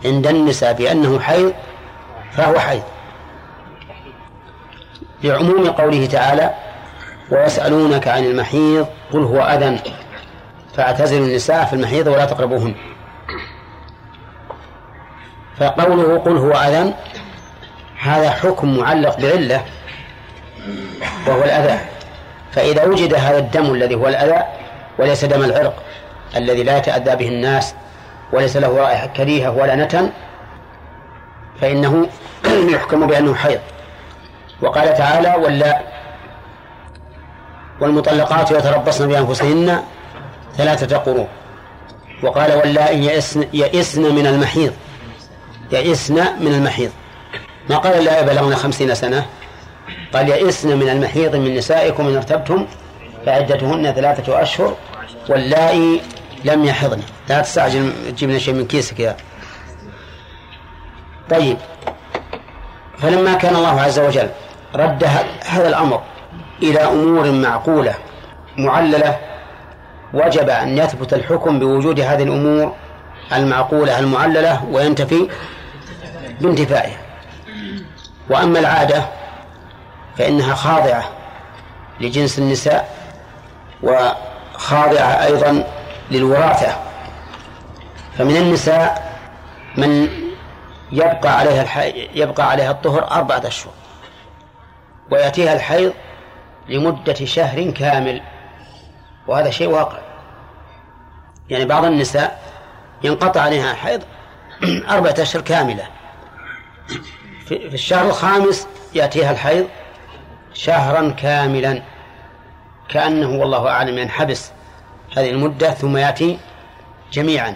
[0.06, 1.54] عند النساء بأنه حيض
[2.32, 2.84] فهو حيض.
[5.24, 6.54] لعموم قوله تعالى
[7.32, 9.80] ويسألونك عن المحيض قل هو أذى
[10.76, 12.76] فاعتزلوا النساء في المحيض ولا تقربوهن.
[15.60, 16.94] فقوله قل هو أذى
[18.00, 19.66] هذا حكم معلق بعلة
[21.28, 21.80] وهو الأذى.
[22.52, 24.44] فإذا وجد هذا الدم الذي هو الأذى
[25.00, 25.84] وليس دم العرق
[26.36, 27.74] الذي لا يتأذى به الناس
[28.34, 30.10] وليس له رائحة كريهة ولا نتن
[31.62, 32.08] فإنه
[32.74, 33.60] يحكم بأنه حيض.
[34.62, 35.82] وقال تعالى ولا
[37.82, 39.84] والمطلقات يتربصن بأنفسهن
[40.58, 41.28] ثلاثة قروء
[42.24, 44.74] وقال واللائي يئسن, يئسن من المحيض.
[45.72, 46.92] يئسن من المحيض.
[47.70, 49.26] ما قال اللائي بلغن خمسين سنة
[50.14, 52.68] قال يئسن من المحيض من نسائكم إن ارتبتم
[53.26, 54.76] فعدتهن ثلاثة أشهر
[55.30, 56.02] واللائي
[56.46, 57.02] لم يحضن.
[57.30, 59.18] لا تستعجل تجيب لنا شيء من كيسك يا.
[61.30, 61.58] طيب.
[62.98, 64.30] فلما كان الله عز وجل
[64.76, 65.04] رد
[65.46, 66.02] هذا الأمر
[66.64, 67.94] إلى أمور معقولة
[68.58, 69.20] معللة
[70.14, 72.76] وجب أن يثبت الحكم بوجود هذه الأمور
[73.34, 75.28] المعقولة المعللة وينتفي
[76.42, 76.98] بانتفائها.
[78.30, 79.06] وأما العادة
[80.18, 81.04] فإنها خاضعة
[82.00, 82.96] لجنس النساء
[83.84, 85.64] وخاضعة أيضا
[86.12, 86.76] للوراثة
[88.18, 89.12] فمن النساء
[89.78, 90.10] من
[90.92, 91.86] يبقى عليها.
[92.16, 93.74] يبقى عليها الطهر أربعة أشهر
[95.12, 95.94] ويأتيها الحيض
[96.70, 98.22] لمدة شهر كامل
[99.28, 100.00] وهذا شيء واقع
[101.50, 102.40] يعني بعض النساء
[103.04, 104.04] ينقطع عليها حيض
[104.90, 105.84] أربعة أشهر كاملة
[107.46, 109.68] في الشهر الخامس يأتيها الحيض
[110.54, 111.82] شهرا كاملا
[112.90, 114.52] كأنه والله أعلم ينحبس
[115.18, 116.40] هذه المدة ثم يأتي
[117.12, 117.56] جميعا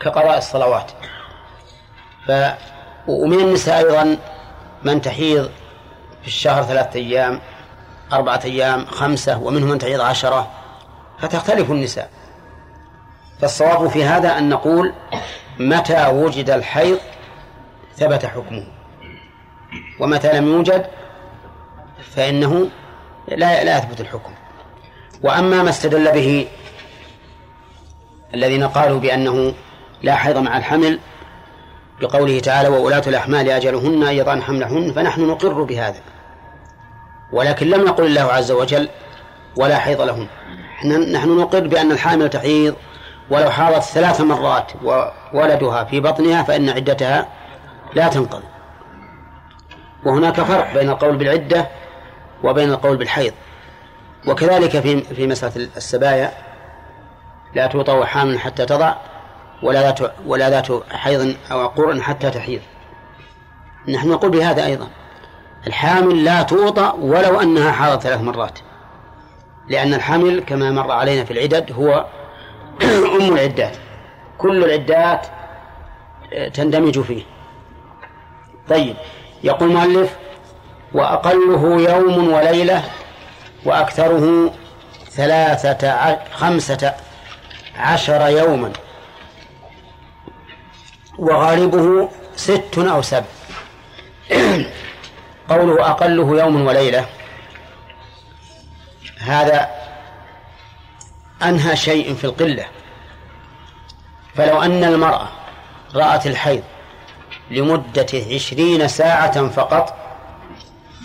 [0.00, 0.90] كقضاء الصلوات.
[2.26, 2.32] ف
[3.06, 4.18] ومن النساء أيضا
[4.82, 5.50] من تحيض
[6.22, 7.40] في الشهر ثلاثة أيام
[8.12, 10.50] أربعة أيام خمسة ومنهم من تحيض عشرة
[11.18, 12.10] فتختلف النساء.
[13.40, 14.92] فالصواب في هذا أن نقول
[15.58, 16.98] متى وجد الحيض
[17.96, 18.66] ثبت حكمه.
[20.00, 20.86] ومتى لم يوجد
[22.16, 22.68] فإنه
[23.28, 24.32] لا لا يثبت الحكم.
[25.22, 26.48] وأما ما استدل به
[28.34, 29.54] الذين قالوا بأنه
[30.02, 30.98] لا حيض مع الحمل
[32.00, 36.00] بقوله تعالى وولاة الأحمال أجلهن أن يضعن حملهن فنحن نقر بهذا.
[37.32, 38.88] ولكن لم يقل الله عز وجل
[39.56, 40.26] ولا حيض لهن.
[41.12, 42.74] نحن نقر بأن الحامل تحيض
[43.30, 47.28] ولو حاضت ثلاث مرات وولدها في بطنها فإن عدتها
[47.94, 48.44] لا تنقضي
[50.04, 51.68] وهناك فرق بين القول بالعدة
[52.44, 53.32] وبين القول بالحيض.
[54.26, 56.32] وكذلك في في مسألة السبايا
[57.54, 58.94] لا توطأ حامل حتى تضع
[59.62, 62.60] ولا ذات ولا ذات حيض أو قرء حتى تحيض.
[63.88, 64.88] نحن نقول بهذا أيضا
[65.66, 68.58] الحامل لا توطأ ولو أنها حاضت ثلاث مرات.
[69.68, 72.06] لأن الحمل كما مر علينا في العدد هو
[73.20, 73.76] أم العدات.
[74.38, 75.26] كل العدات
[76.54, 77.22] تندمج فيه.
[78.68, 78.96] طيب
[79.44, 80.16] يقول المؤلف
[80.92, 82.84] وأقله يوم وليلة
[83.64, 84.54] وأكثره
[85.10, 86.94] ثلاثة خمسة
[87.76, 88.72] عشر يوما.
[91.18, 93.26] وغالبه ست أو سبع.
[95.50, 97.06] قوله أقله يوم وليلة
[99.18, 99.68] هذا
[101.42, 102.66] أنهى شيء في القلة.
[104.34, 105.28] فلو أن المرأة
[105.94, 106.62] رأت الحيض
[107.50, 109.97] لمدة عشرين ساعة فقط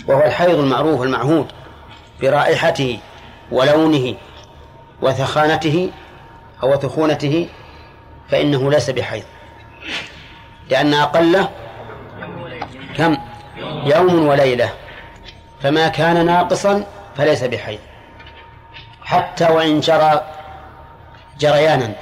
[0.07, 1.47] وهو الحيض المعروف المعهود
[2.21, 2.99] برائحته
[3.51, 4.15] ولونه
[5.01, 5.91] وثخانته
[6.63, 7.49] أو ثخونته
[8.29, 9.23] فإنه ليس بحيض.
[10.69, 11.49] لأن أقله
[12.97, 13.17] كم؟
[13.85, 14.69] يوم وليلة.
[15.61, 16.85] فما كان ناقصا
[17.17, 17.79] فليس بحيض.
[19.03, 20.21] حتى وإن جرى
[21.39, 21.95] جريانا.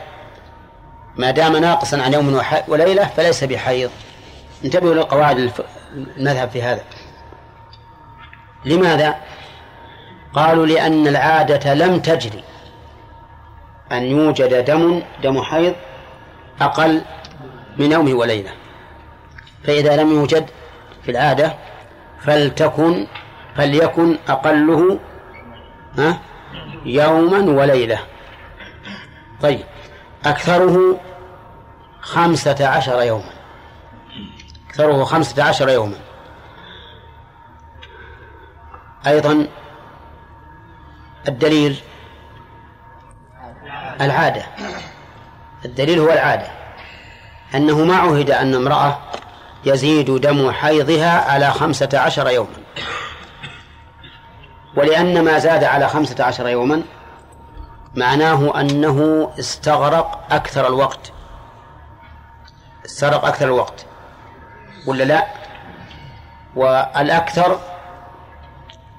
[1.17, 3.91] ما دام ناقصا عن يوم وليلة فليس بحيض.
[4.65, 5.51] انتبهوا للقواعد
[6.17, 6.83] المذهب في هذا.
[8.65, 9.15] لماذا؟
[10.33, 12.43] قالوا لأن العادة لم تجري.
[13.91, 15.75] أن يوجد دم دم حيض
[16.61, 17.01] أقل
[17.77, 18.51] من يوم وليلة.
[19.63, 20.49] فإذا لم يوجد
[21.03, 21.53] في العادة
[22.21, 23.07] فلتكن
[23.55, 24.99] فليكن أقله
[26.85, 27.99] يوما وليلة.
[29.41, 29.65] طيب
[30.25, 30.99] أكثره
[32.01, 33.31] خمسة عشر يوما.
[34.69, 35.95] أكثره خمسة عشر يوما.
[39.07, 39.47] أيضا
[41.27, 41.81] الدليل
[44.01, 44.43] العادة.
[45.65, 46.47] الدليل هو العادة.
[47.55, 48.99] أنه ما عهد أن امرأة
[49.65, 52.57] يزيد دم حيضها على خمسة عشر يوما.
[54.75, 56.83] ولأن ما زاد على خمسة عشر يوما
[57.95, 61.11] معناه أنه استغرق أكثر الوقت.
[62.85, 63.85] استغرق أكثر الوقت.
[64.87, 65.27] ولا لا؟
[66.55, 67.70] والأكثر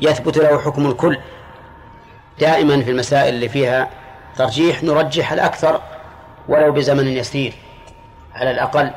[0.02, 1.18] يثبت له حكم الكل.
[2.40, 3.90] دائما في المسائل اللي فيها
[4.36, 5.80] ترجيح نرجح الأكثر
[6.48, 7.54] ولو بزمن يسير
[8.34, 8.90] على الأقل.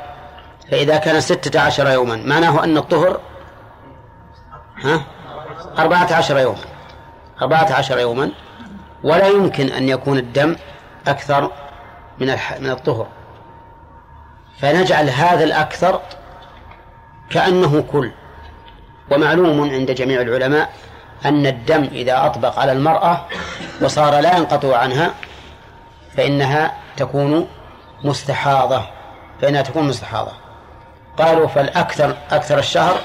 [0.71, 3.19] فإذا كان ستة عشر يوما معناه أن الطهر
[4.83, 5.05] ها
[5.79, 6.65] أربعة عشر يوما
[7.41, 8.31] أربعة عشر يوما
[9.03, 10.55] ولا يمكن أن يكون الدم
[11.07, 11.51] أكثر
[12.19, 12.27] من
[12.59, 13.07] من الطهر.
[14.59, 16.01] فنجعل هذا الأكثر
[17.29, 18.11] كأنه كل.
[19.11, 20.73] ومعلوم عند جميع العلماء
[21.25, 23.25] أن الدم إذا أطبق على المرأة
[23.81, 25.13] وصار لا ينقطع عنها
[26.17, 27.47] فإنها تكون
[28.03, 28.81] مستحاضة.
[29.41, 30.31] فإنها تكون مستحاضة.
[31.17, 32.97] قالوا فالأكثر أكثر الشهر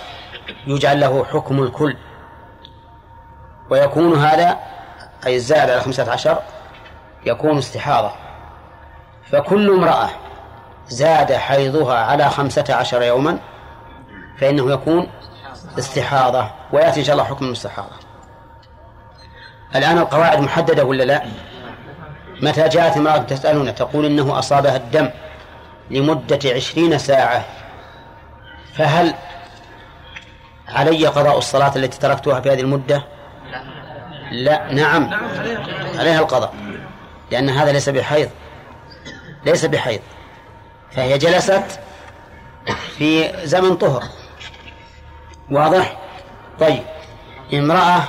[0.66, 1.96] يجعل له حكم الكل.
[3.70, 4.58] ويكون هذا
[5.26, 6.38] أي الزائد على خمسة عشر
[7.26, 8.11] يكون استحاضة.
[9.32, 10.11] فكل امرأة
[10.88, 13.38] زاد حيضها على خمسة عشر يوما
[14.38, 15.08] فإنه يكون
[15.78, 17.99] استحاضة ويأتي إن شاء الله حكم المستحاضة.
[19.77, 21.23] الآن القواعد محددة ولا لا؟
[22.43, 25.11] متى جاءت امرأة تسألون تقول إنه أصابها الدم
[25.91, 27.45] لمدة عشرين ساعة
[28.75, 29.14] فهل
[30.68, 33.05] علي قضاء الصلاة التي تركتها في هذه المدة؟
[34.31, 34.73] لا.
[34.73, 35.11] نعم.
[35.99, 36.55] عليها القضاء
[37.31, 38.31] لأن هذا ليس بحيض.
[39.47, 40.01] ليس بحيض.
[40.91, 41.81] فهي جلست
[42.99, 44.03] في زمن طهر.
[45.51, 45.97] واضح؟
[46.61, 46.83] طيب.
[47.55, 48.03] امرأة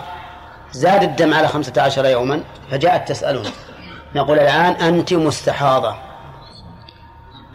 [0.72, 3.45] زاد الدم على خمسة عشر يوما فجاءت تسألون
[4.15, 5.95] نقول الآن أنت مستحاضة.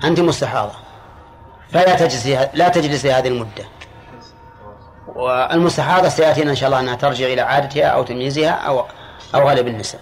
[0.05, 0.73] أنت مستحاضة.
[1.73, 3.65] فلا تجلسي لا تجلسي هذه المدة.
[5.17, 8.85] والمستحاضة سيأتينا إن شاء الله أنها ترجع إلى عادتها أو تمييزها أو
[9.35, 10.01] أو غالب النساء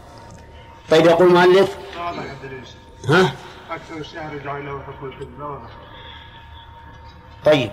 [0.91, 1.77] طيب يقول المؤلف
[3.09, 3.33] ها؟
[4.45, 5.13] له حكم
[7.45, 7.71] طيب.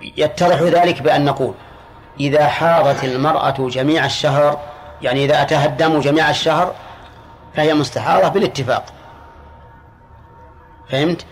[0.00, 1.54] يتضح ذلك بأن نقول.
[2.20, 4.60] إذا حاضت المرأة جميع الشهر
[5.02, 6.74] يعني إذا أتاها الدم جميع الشهر
[7.54, 8.84] فهي مستحاضة بالاتفاق.
[10.90, 11.26] فهمت؟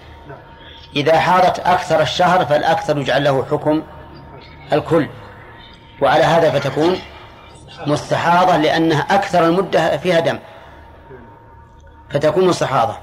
[0.96, 3.82] إذا حاضت أكثر الشهر فالأكثر يجعل له حكم
[4.72, 5.08] الكل.
[6.02, 6.98] وعلى هذا فتكون
[7.86, 10.38] مستحاضة لأنها أكثر المدة فيها دم.
[12.10, 12.96] فتكون مستحاضة.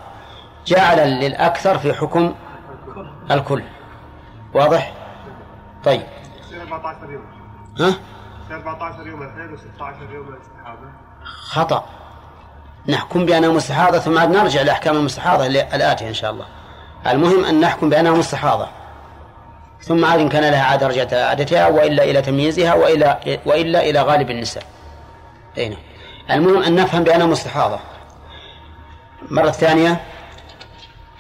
[0.66, 2.36] جعل للأكثر في حكم
[3.32, 3.64] الكل.
[4.54, 4.94] واضح؟
[5.84, 6.02] طيب.
[6.42, 7.41] يصير 14 يوم
[7.80, 7.88] ها؟
[8.46, 10.88] يصير 14 يوم الحيض و16 يوم الاستحاضة.
[11.24, 11.86] خطأ.
[12.88, 16.46] نحكم بأنها مستحاضة ثم عاد نرجع لأحكام المستحاضة الآتية إن شاء الله.
[17.08, 18.68] المهم أن نحكم بأنها مستحاضة.
[19.82, 24.02] ثم عاد إن كان لها عادة رجعت إلى عادتها وإلا إلى تمييزها وإلا وإلا إلى
[24.02, 24.64] غالب النساء.
[25.58, 25.80] أي نعم.
[26.32, 27.80] المهم أن نفهم بأنها مستحاضة.
[29.30, 30.02] مرة ثانية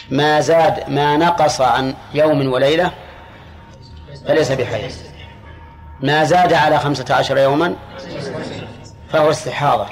[0.09, 2.91] ما زاد ما نقص عن يوم وليلة
[4.27, 4.91] فليس بحيض.
[6.01, 7.75] ما زاد على خمسة عشر يوما
[9.09, 9.85] فهو استحاضة.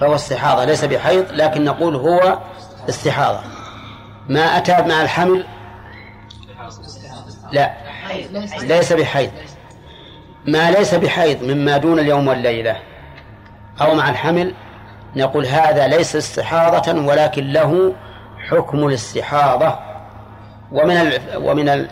[0.00, 2.38] فهو استحاضة ليس بحيض لكن نقول هو
[2.88, 3.40] استحاضة.
[4.28, 5.46] ما أتى مع الحمل؟
[7.52, 7.70] لا.
[8.62, 9.30] ليس بحيض.
[10.46, 12.76] ما ليس بحيض مما دون اليوم والليلة
[13.80, 14.54] أو مع الحمل
[15.16, 17.94] نقول هذا ليس استحاضة ولكن له
[18.50, 19.78] حكم الاستحاضة.
[20.72, 21.88] ومن ومن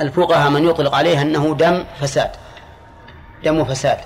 [0.00, 2.30] الفقهاء من يطلق عليه أنه دم فساد.
[3.44, 3.98] دم فساد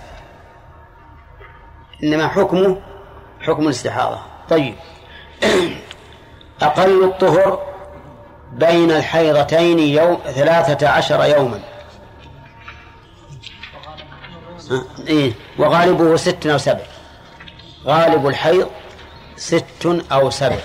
[2.02, 2.78] إنما حكمه
[3.40, 4.18] حكم الاستحاضة.
[4.50, 4.74] طيب.
[6.62, 7.66] أقل الطهر
[8.52, 11.60] بين الحيضتين يوم ثلاثة عشر يوما.
[15.08, 15.32] إيه.
[15.58, 16.82] وغالبه ست أو سبع.
[17.84, 18.70] غالب الحيض
[19.36, 20.58] ست أو سبع.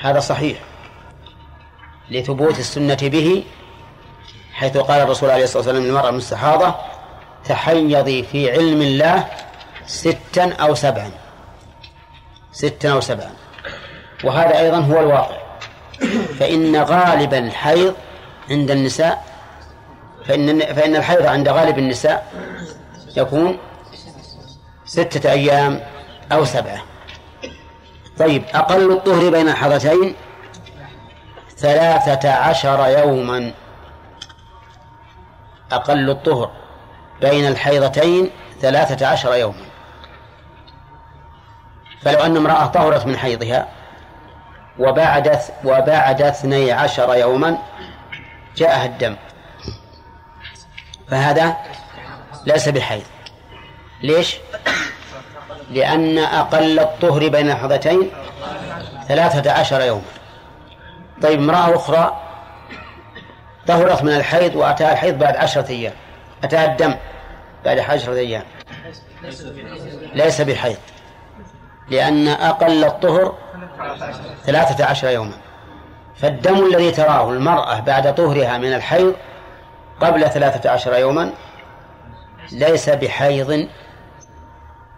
[0.00, 0.58] هذا صحيح.
[2.10, 3.44] لثبوت السنة به
[4.60, 6.74] حيث قال الرسول عليه الصلاة والسلام للمرأة المستحاضة
[7.48, 9.26] تحيضي في علم الله
[9.86, 11.10] ستا أو سبعا.
[12.52, 13.30] ستا أو سبعا.
[14.24, 15.36] وهذا أيضا هو الواقع.
[16.38, 17.94] فإن غالب الحيض
[18.50, 19.24] عند النساء
[20.26, 22.32] فإن فإن الحيض عند غالب النساء
[23.16, 23.58] يكون
[24.84, 25.80] ستة أيام
[26.32, 26.82] أو سبعة.
[28.18, 30.14] طيب أقل الطهر بين الحضتين
[31.58, 33.52] ثلاثة عشر يوما.
[35.72, 36.50] أقل الطهر
[37.20, 39.64] بين الحيضتين ثلاثة عشر يوما.
[42.02, 43.68] فلو أن امرأة طهرت من حيضها
[44.78, 47.58] وبعد وبعد اثني عشر يوما
[48.56, 49.16] جاءها الدم.
[51.08, 51.56] فهذا
[52.46, 53.04] ليس بحيض.
[54.02, 54.36] ليش؟
[55.70, 58.10] لأن أقل الطهر بين الحضتين
[59.08, 60.02] ثلاثة عشر يوما.
[61.22, 62.29] طيب امرأة أخرى
[63.66, 65.92] طهرت من الحيض وأتاها الحيض بعد عشرة أيام.
[66.44, 66.94] أتاها الدم
[67.64, 68.44] بعد عشرة أيام.
[70.14, 70.76] ليس بحيض.
[71.88, 73.38] لأن أقل الطهر
[74.44, 75.36] ثلاثة عشر يوما.
[76.16, 79.14] فالدم الذي تراه المرأة بعد طهرها من الحيض
[80.00, 81.32] قبل ثلاثة عشر يوما
[82.52, 83.68] ليس بحيض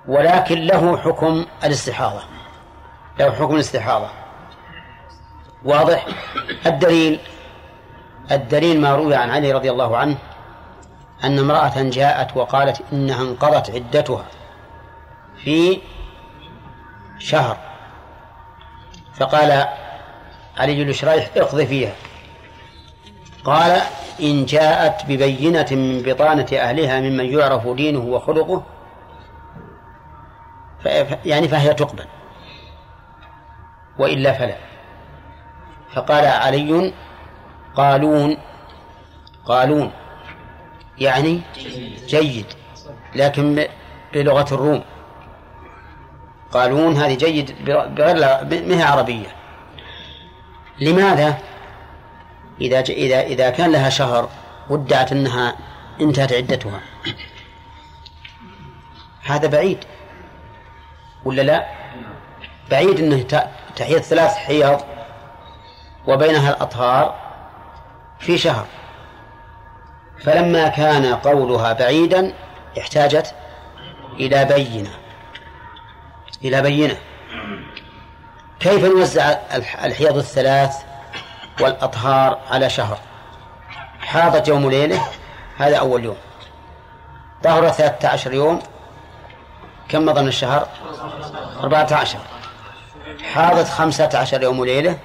[0.08, 2.22] ولكن له حكم الاستحاضة.
[3.18, 4.08] له حكم الاستحاضة.
[5.64, 6.06] واضح؟
[6.66, 7.20] الدليل
[8.30, 10.16] الدليل ما روي عن علي رضي الله عنه
[11.24, 14.24] أن امرأة جاءت وقالت إنها انقضت عدتها
[15.36, 15.80] في
[17.18, 17.56] شهر.
[19.14, 19.68] فقال
[20.58, 21.92] علي بن شريح اقض فيها.
[23.44, 23.80] قال
[24.20, 28.62] إن جاءت ببينة من بطانة أهلها ممن يعرف دينه وخلقه
[31.24, 32.06] يعني فهي تقبل
[33.98, 34.56] وإلا فلا.
[35.94, 36.92] فقال علي
[37.76, 38.36] قالون.
[39.46, 39.92] قالون.
[40.98, 41.40] يعني
[42.06, 42.46] جيد.
[43.14, 43.66] لكن
[44.14, 44.82] بلغة الروم.
[46.52, 48.14] قالون هذه جيد بغير
[48.66, 49.26] ما هي عربية.
[50.80, 51.38] لماذا؟
[52.60, 54.28] إذا إذا إذا كان لها شهر
[54.70, 55.56] وادعت أنها
[56.00, 56.80] انتهت عدتها.
[59.24, 59.78] هذا بعيد.
[61.24, 61.66] ولا لا؟
[62.70, 64.80] بعيد أنه ت- تحيض ثلاث حيض
[66.06, 67.21] وبينها الأطهار.
[68.22, 68.66] في شهر.
[70.24, 72.32] فلما كان قولها بعيدا
[72.78, 73.34] احتاجت
[74.12, 74.90] إلى بينة.
[76.44, 76.96] إلى بينة.
[78.60, 80.76] كيف نوزع الح- الحيض الثلاث
[81.60, 82.98] والأطهار على شهر؟
[84.00, 85.02] حاضت يوم ليلة
[85.58, 86.16] هذا أول يوم.
[87.42, 88.62] طهر ثلاثة عشر يوم
[89.88, 90.68] كم مضى من الشهر؟
[91.60, 92.18] أربعة عشر.
[93.34, 94.98] حاضت خمسة عشر يوم ليلة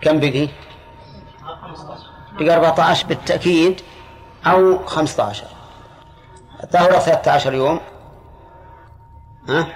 [0.00, 0.48] كم بقي؟
[2.42, 3.80] أربعة عشر بالتأكيد
[4.46, 5.46] أو خمسة عشر.
[6.72, 7.80] طهر ثلاثة عشر يوم.
[9.48, 9.66] ها؟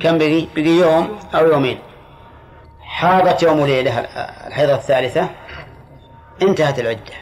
[0.00, 1.78] كم بقي؟ بقي يوم أو يومين.
[2.80, 4.00] حاضت يوم ليلة
[4.46, 5.28] الحيضة الثالثة.
[6.42, 7.14] انتهت العدة.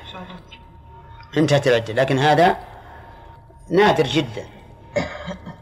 [1.36, 2.56] انتهت العدة لكن هذا
[3.70, 4.46] نادر جدا.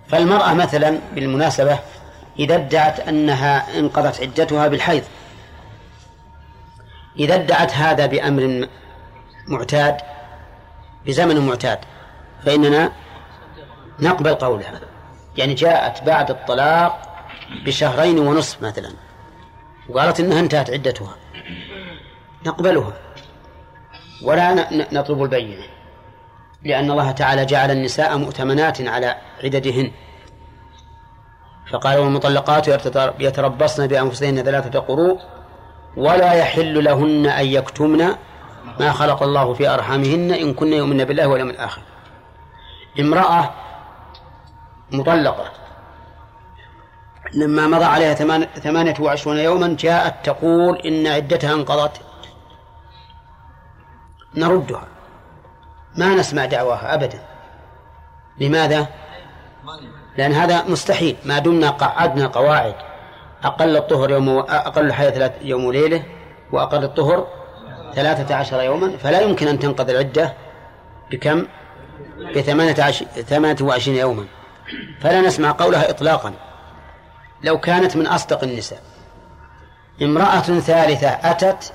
[0.08, 1.78] فالمرأة مثلا بالمناسبة
[2.38, 5.02] إذا ادعت أنها انقضت عدتها بالحيض
[7.18, 8.68] إذا ادعت هذا بأمر
[9.48, 9.96] معتاد
[11.06, 11.78] بزمن معتاد
[12.44, 12.92] فإننا
[14.00, 14.80] نقبل قولها.
[15.36, 17.02] يعني جاءت بعد الطلاق
[17.66, 18.92] بشهرين ونصف مثلا.
[19.88, 21.14] وقالت إنها انتهت عدتها.
[22.46, 22.92] نقبلها.
[24.22, 25.64] ولا نطلب البينة.
[26.64, 29.90] لأن الله تعالى جعل النساء مؤتمنات على عددهن.
[31.72, 32.68] فقال والمطلقات
[33.20, 35.20] يتربصن بأنفسهن ثلاثة قروء.
[35.96, 38.06] ولا يحل لهن أن يكتمن
[38.80, 41.82] ما خلق الله في أرحامهن إن كن يؤمن بالله واليوم الآخر.
[43.00, 43.50] امرأة
[44.92, 45.50] مطلقة.
[47.34, 52.00] لما مضى عليها ثمان- ثمانية وعشرون يوما جاءت تقول إن عدتها انقضت.
[54.34, 54.84] نردها.
[55.96, 57.18] ما نسمع دعواها أبدا.
[58.40, 58.86] لماذا؟
[60.16, 61.16] لأن هذا مستحيل.
[61.24, 62.74] ما دمنا قعدنا قواعد.
[63.44, 64.28] أقل الطهر يوم.
[64.38, 66.02] أقل ثلاث يوم وليلة
[66.52, 67.26] وأقل الطهر
[67.94, 70.34] ثلاثة عشر يوما فلا يمكن أن تنقضي العدة
[71.10, 71.46] بكم؟
[72.36, 74.26] بثمانية عشر ثمانية وعشرين يوما
[75.00, 76.32] فلا نسمع قولها إطلاقا
[77.42, 78.82] لو كانت من أصدق النساء
[80.02, 81.72] امرأة ثالثة أتت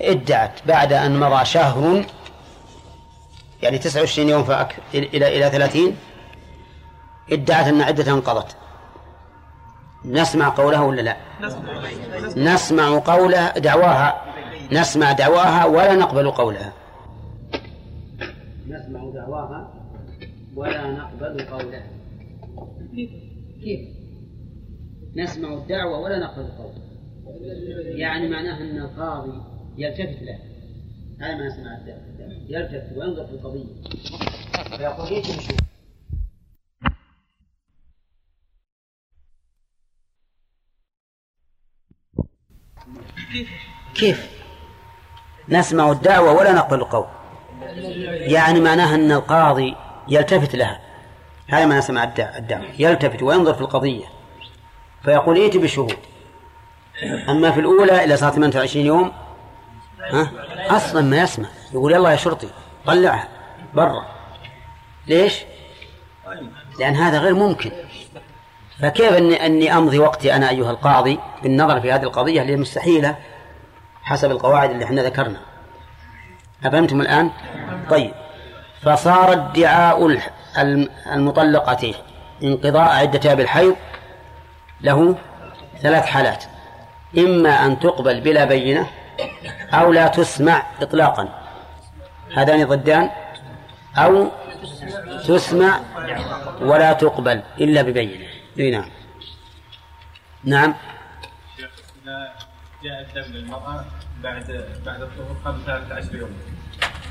[0.00, 2.04] ادعت بعد أن مضى شهر
[3.62, 4.76] يعني 29 يوم فأك...
[4.94, 5.96] إلى إلى 30
[7.32, 8.56] ادعت أن عدتها انقضت
[10.04, 11.16] نسمع قولها ولا لا؟
[12.36, 14.22] نسمع قولها دعواها.
[14.72, 16.72] نسمع دعواها ولا نقبل قولها.
[18.68, 19.74] نسمع دعواها
[20.56, 21.86] ولا نقبل قولها.
[23.62, 23.80] كيف؟
[25.16, 26.72] نسمع الدعوة ولا نقبل القول
[27.98, 29.42] يعني معناه أن القاضي
[29.78, 30.38] يلتفت له.
[31.20, 32.00] هذا ما نسمع الدعوة.
[32.48, 33.64] يلتفت وينظر في القضية.
[34.76, 35.69] فيقول ليش نشوف
[43.94, 44.30] كيف؟
[45.48, 47.06] نسمع الدعوة ولا نقبل القول؟
[48.10, 49.76] يعني معناها أن القاضي
[50.08, 50.80] يلتفت لها.
[51.48, 52.64] هذا ما نسمع الدع- الدعوة.
[52.78, 54.04] يلتفت وينظر في القضية
[55.04, 55.96] فيقول ائت بشهود
[57.28, 59.12] أما في الأولى إلى صارت 28 يوم
[60.12, 60.30] ها؟
[60.76, 61.48] أصلا ما يسمع.
[61.72, 62.48] يقول يلا يا شرطي
[62.86, 63.28] طلعها
[63.74, 64.06] برا.
[65.06, 65.34] ليش؟
[66.78, 67.70] لأن هذا غير ممكن.
[68.82, 73.16] فكيف أني, أني أمضي وقتي أنا أيها القاضي بالنظر في هذه القضية اللي مستحيلة
[74.02, 75.40] حسب القواعد اللي إحنا ذكرنا.
[76.64, 77.30] أفهمتم الآن؟
[77.90, 78.12] طيب.
[78.82, 80.18] فصار ادعاء
[81.12, 81.94] المطلقة
[82.42, 83.76] انقضاء عدتها بالحيض
[84.80, 85.16] له
[85.82, 86.44] ثلاث حالات.
[87.18, 88.86] إما أن تقبل بلا بينة
[89.72, 91.28] أو لا تسمع إطلاقا.
[92.34, 93.10] هذان ضدان.
[93.96, 94.28] أو
[95.28, 95.80] تسمع
[96.60, 98.29] ولا تقبل إلا ببينة.
[98.60, 98.84] إي نعم
[100.44, 100.74] نعم
[102.04, 102.32] إذا
[102.84, 103.84] جاء الدم للمرأة
[104.22, 106.30] بعد بعد الطهور قبل 13 يوم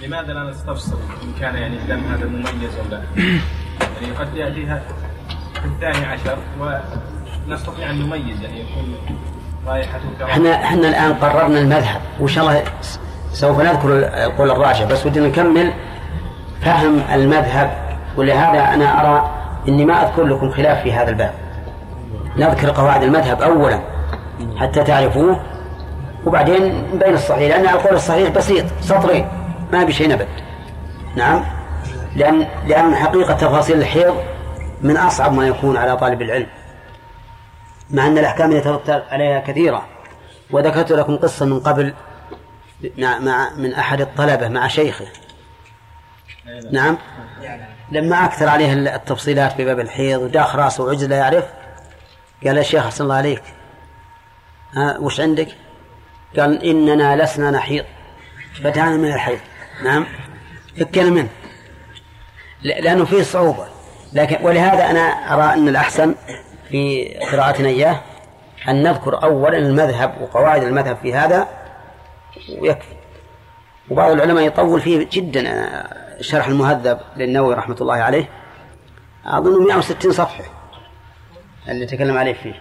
[0.02, 3.04] لماذا لا نستفسر إن كان يعني الدم هذا مميز أو لا؟
[4.02, 4.82] يعني قد يأتيها
[5.54, 8.98] في الثاني عشر ونستطيع أن نميز يعني يكون
[9.66, 10.26] رائحته.
[10.26, 12.64] إحنا إحنا الآن قررنا المذهب وإن شاء الله
[13.32, 15.74] سوف نذكر القول الراجع بس ودنا نكمل
[16.62, 21.34] فهم المذهب ولهذا أنا أرى إني ما أذكر لكم خلاف في هذا الباب.
[22.38, 23.82] نذكر قواعد المذهب أولا
[24.58, 25.40] حتى تعرفوه
[26.26, 29.28] وبعدين بين الصحيح لأن القول الصحيح بسيط سطرين
[29.72, 30.28] ما بشيء نبت
[31.16, 31.46] نعم؟
[32.16, 34.16] لأن لأن حقيقة تفاصيل الحيض
[34.82, 36.48] من أصعب ما يكون على طالب العلم.
[37.90, 39.86] مع أن الأحكام يترتب عليها كثيرة.
[40.52, 41.94] وذكرت لكم قصة من قبل
[42.98, 45.06] مع, مع من أحد الطلبة مع شيخه.
[46.72, 46.98] نعم؟
[47.92, 51.46] لما أكثر عليه التفصيلات في باب الحيض وداخ راسه وعجز لا يعرف.
[52.46, 53.44] قال يا شيخ أحسن الله عليك.
[54.74, 55.48] ها وش عندك؟
[56.40, 57.86] قال إننا لسنا نحيض.
[58.64, 59.40] فتعالى من الحيض.
[59.84, 60.06] نعم.
[60.80, 61.30] فكنا منه.
[62.62, 63.68] لأنه فيه صعوبة.
[64.14, 65.00] لكن ولهذا أنا
[65.34, 66.16] أرى أن الأحسن
[66.70, 68.02] في قراءتنا إياه
[68.68, 71.48] أن نذكر أولا المذهب وقواعد المذهب في هذا
[72.60, 72.96] ويكفي.
[73.90, 75.84] وبعض العلماء يطول فيه جدا.
[76.22, 78.30] شرح المهذب للنووي رحمة الله عليه.
[79.26, 80.44] أظن 160 صفحة
[81.68, 82.54] اللي تكلم عليه فيه.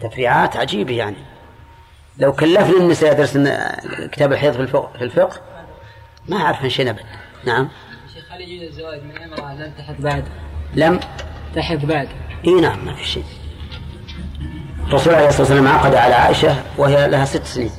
[0.00, 1.16] تفريعات عجيبة يعني.
[2.18, 3.58] لو كلفنا النساء يدرسن
[4.12, 5.40] كتاب الحيض في الفقه, في الفقه
[6.28, 7.04] ما أعرف شيء أبد.
[7.44, 7.68] نعم.
[8.14, 10.24] شيخ هل يجوز الزواج من امرأة لم تحط بعد؟
[10.74, 11.00] لم
[11.54, 12.08] تحط بعد.
[12.44, 13.24] إي نعم ما في شيء.
[14.86, 17.70] الرسول عليه الصلاه والسلام عقد على عائشة وهي لها ست سنين.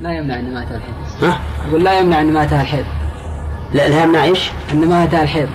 [0.00, 2.86] لا يمنع أن ماتها الحيض ها؟ يقول لا يمنع أن ماتها الحيض
[3.72, 5.48] لا لا يمنع إيش؟ ان ماتها الحيض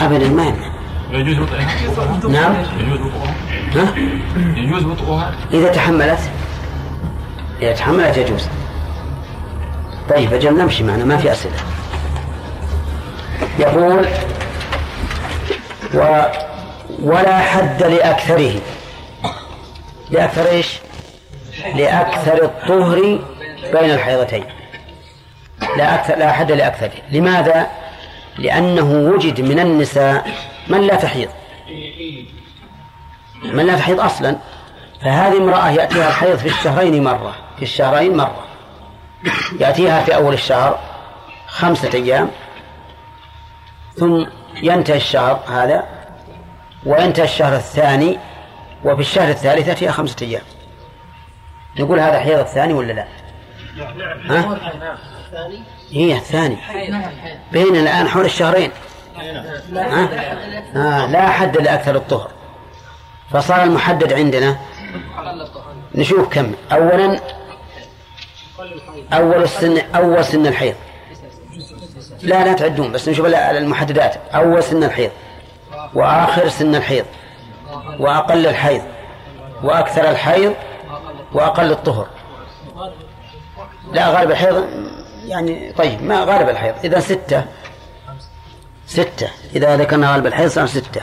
[0.00, 0.74] ابدا ما يمنع.
[1.10, 2.54] يجوز وطئها نعم.
[2.78, 3.34] يجوز وطئها
[3.74, 3.98] ها؟
[4.56, 6.18] يجوز وطئها إذا تحملت
[7.62, 8.48] إذا تحملت يجوز.
[10.10, 11.54] طيب أجل نمشي معنا ما في أسئلة.
[13.58, 14.06] يقول
[15.94, 16.22] و
[17.02, 18.52] ولا حد لأكثره.
[20.10, 20.78] لأكثر إيش؟
[21.74, 23.00] لأكثر الطهر
[23.72, 24.44] بين الحيضتين.
[25.76, 27.66] لا أكثر لا حد لأكثره لماذا؟
[28.38, 30.30] لأنه وجد من النساء
[30.68, 31.28] من لا تحيض.
[33.44, 34.36] من لا تحيض أصلا.
[35.02, 37.34] فهذه امرأة يأتيها الحيض في الشهرين مرة.
[37.56, 38.44] في الشهرين مرة.
[39.60, 40.78] يأتيها في أول الشهر
[41.46, 42.30] خمسة أيام.
[43.94, 44.24] ثم
[44.62, 45.84] ينتهي الشهر هذا
[46.86, 48.18] وينتهي الشهر الثاني
[48.84, 50.42] وفي الشهر الثالث فيها خمسة أيام.
[51.78, 53.06] نقول هذا حيض الثاني ولا لا؟
[54.30, 54.58] ها؟
[55.90, 56.56] هي الثاني
[57.52, 58.70] بين الآن حول الشهرين.
[59.74, 60.08] ها؟
[60.76, 62.30] آه لا حد لأكثر الطهر.
[63.30, 64.56] فصار المحدد عندنا.
[65.94, 66.52] نشوف كم.
[66.72, 67.20] أولا
[69.12, 70.74] أول السن أول سن الحيض.
[72.22, 74.14] لا لا تعدون بس نشوف المحددات.
[74.34, 75.10] أول سن الحيض
[75.94, 77.04] وآخر سن الحيض
[77.98, 78.82] وأقل الحيض
[79.62, 80.54] وأكثر الحيض
[81.32, 82.06] وأقل الطهر.
[83.92, 84.64] لا غالب الحيض
[85.26, 86.74] يعني طيب ما غالب الحيض.
[86.84, 87.44] إذا ستة
[88.86, 89.28] ستة.
[89.56, 91.02] إذا ذكرنا غالب الحيض صار ستة.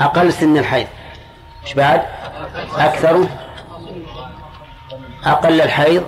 [0.00, 0.86] أقل سن الحيض.
[1.64, 2.02] إيش بعد؟
[2.76, 3.26] أكثر؟
[5.24, 6.04] أقل الحيض.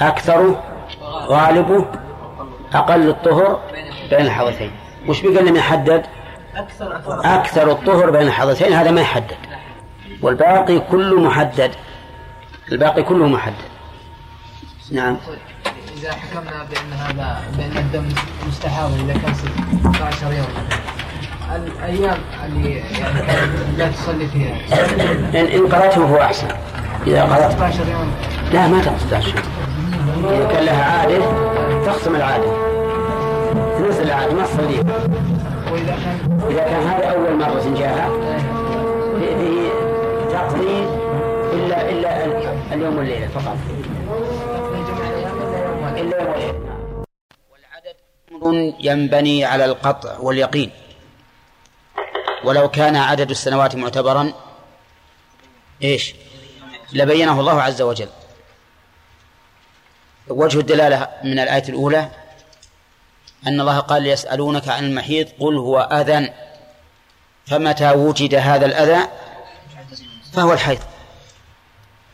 [0.00, 0.62] أكثر؟
[1.02, 1.86] غالبه
[2.74, 3.60] أقل الطهر
[4.10, 4.72] بين الحوثين
[5.08, 6.06] وش بيقول لم يحدد
[7.08, 9.36] أكثر الطهر بين الحوثين هذا ما يحدد.
[10.22, 11.74] والباقي كله محدد.
[12.72, 13.68] الباقي كله محدد.
[14.92, 15.16] نعم.
[16.02, 18.08] إذا حكمنا بأن هذا بأن الدم
[18.48, 20.46] مستحاض إذا كان 16 يوم.
[21.54, 23.20] الأيام اللي يعني
[23.78, 24.56] لا تصلي فيها.
[25.40, 26.48] إن إن قرأته هو أحسن.
[27.06, 28.12] إذا قرأت 16 يوم.
[28.52, 29.42] لا ما تقص 16
[30.24, 31.18] إذا كان لها عادة
[31.86, 32.52] تخصم العادة.
[33.78, 34.78] تنزل العادة ما تصلي.
[35.72, 38.08] وإذا كان إذا كان هذا أول مرة جاءها
[40.32, 40.84] تقضي
[41.52, 42.24] إلا إلا
[42.72, 43.56] اليوم والليلة فقط.
[46.00, 47.04] إلا يوم
[47.50, 47.96] والعدد
[48.32, 50.70] أمر ينبني على القطع واليقين.
[52.44, 54.32] ولو كان عدد السنوات معتبرا
[55.82, 56.14] إيش؟
[56.92, 58.08] لبينه الله عز وجل.
[60.28, 62.10] وجه الدلالة من الآية الأولى
[63.46, 66.32] أن الله قال يسألونك عن المحيط قل هو أذى
[67.46, 69.08] فمتى وجد هذا الأذى؟
[70.32, 70.80] فهو الحيض.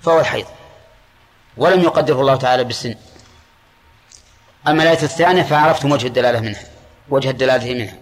[0.02, 0.46] فهو الحيض.
[1.56, 2.94] ولم يقدره الله تعالى بالسن.
[4.68, 6.62] أما الآية الثانية فعرفتم وجه الدلالة منها
[7.08, 7.94] وجه الدلالة منها.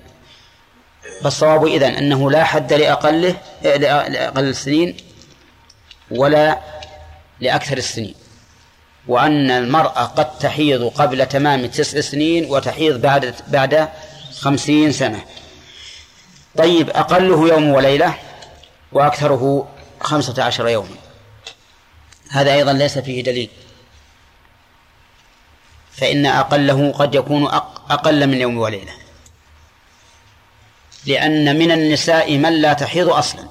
[1.23, 4.97] فالصواب إذن أنه لا حد لأقله لأقل السنين
[6.11, 6.59] ولا
[7.41, 8.15] لأكثر السنين
[9.09, 13.89] وأن المرأة قد تحيض قبل تمام تسع سنين وتحيض بعد بعد
[14.41, 15.25] خمسين سنة.
[16.59, 18.15] طيب أقله يوم وليلة
[18.93, 19.69] وأكثره
[20.01, 20.97] خمسة عشر يوما.
[22.31, 23.51] هذا أيضا ليس فيه دليل.
[25.97, 27.47] فإن أقله قد يكون
[27.91, 28.93] أقل من يوم وليلة.
[31.07, 33.49] لأن من النساء من لا تحيض أصلا.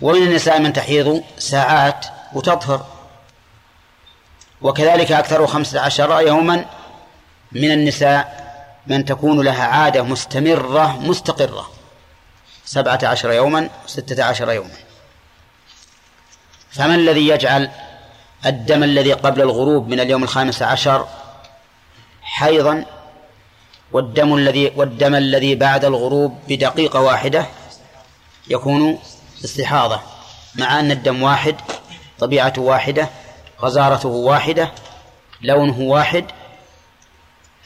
[0.00, 2.86] ومن النساء من تحيض ساعات وتطهر.
[4.62, 6.64] وكذلك أكثر خمسة عشر يوما
[7.52, 8.42] من النساء
[8.86, 11.72] من تكون لها عادة مستمرة مستقرة.
[12.64, 14.74] سبعة عشر يوما ستة عشر يوما.
[16.70, 17.70] فمن الذي يجعل
[18.46, 21.06] الدم الذي قبل الغروب من اليوم الخامس عشر
[22.22, 22.84] حيضا
[23.92, 27.46] والدم الذي والدم الذي بعد الغروب بدقيقة واحدة
[28.48, 28.98] يكون
[29.44, 30.00] استحاضة
[30.54, 31.56] مع أن الدم واحد
[32.18, 33.08] طبيعته واحدة
[33.60, 34.70] غزارته واحدة
[35.42, 36.24] لونه واحد.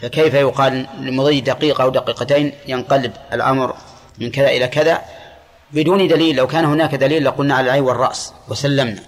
[0.03, 3.75] فكيف يقال لمضي دقيقة أو دقيقتين ينقلب الأمر
[4.19, 5.03] من كذا إلى كذا؟
[5.73, 9.03] بدون دليل لو كان هناك دليل لقلنا على العين والرأس وسلمنا.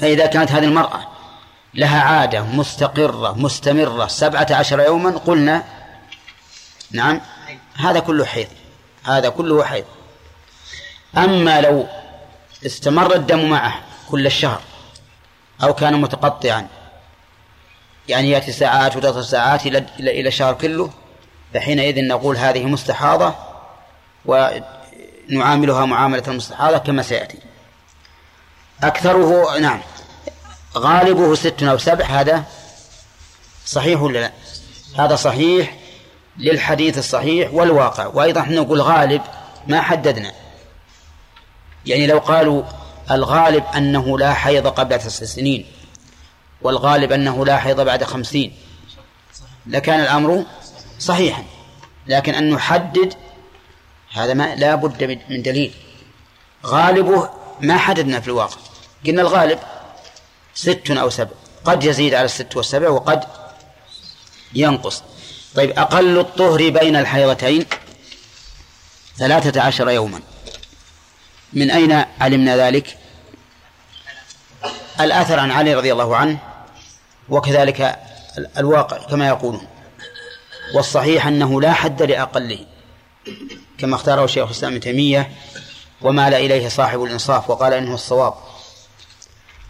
[0.00, 1.06] فإذا كانت هذه المرأة
[1.74, 5.64] لها عادة مستقرة مستمرة سبعة عشر يوما قلنا
[6.90, 7.20] نعم
[7.76, 8.48] هذا كله حيض
[9.04, 9.84] هذا كله حيض.
[11.16, 11.86] أما لو
[12.66, 13.80] استمر الدم معه
[14.10, 14.60] كل الشهر
[15.62, 16.68] أو كان متقطعا
[18.08, 20.90] يعني يأتي ساعات وثلاث ساعات إلى إلى الشهر كله
[21.54, 23.34] فحينئذ نقول هذه مستحاضة
[24.26, 27.38] ونعاملها معاملة المستحاضة كما سيأتي.
[28.82, 29.80] أكثره نعم.
[30.76, 32.44] غالبه ست أو سبع هذا
[33.66, 34.32] صحيح ولا لا؟
[34.98, 35.76] هذا صحيح
[36.38, 38.06] للحديث الصحيح والواقع.
[38.06, 39.22] وأيضا إحنا نقول غالب
[39.66, 40.32] ما حددنا.
[41.86, 42.62] يعني لو قالوا
[43.10, 45.66] الغالب أنه لا حيض قبل تسع سنين
[46.62, 48.52] والغالب أنه لا حيض بعد خمسين
[49.66, 50.44] لكان الأمر
[50.98, 51.44] صحيحا.
[52.06, 53.14] لكن أن نحدد
[54.12, 55.74] هذا ما لا بد من دليل.
[56.66, 58.56] غالبه ما حددنا في الواقع.
[59.06, 59.58] قلنا الغالب
[60.54, 61.30] ست أو سبع.
[61.64, 63.24] قد يزيد على الست والسبع وقد
[64.54, 65.02] ينقص.
[65.54, 67.66] طيب أقل الطهر بين الحيضتين
[69.16, 70.20] ثلاثة عشر يوما.
[71.52, 72.98] من أين علمنا ذلك؟
[75.00, 76.38] الأثر عن علي رضي الله عنه
[77.28, 77.98] وكذلك
[78.58, 79.66] الواقع كما يقولون.
[80.74, 82.58] والصحيح أنه لا حد لأقله
[83.78, 85.32] كما اختاره شيخ الإسلام ابن تيمية
[86.02, 88.34] ومال إليه صاحب الإنصاف وقال إنه الصواب.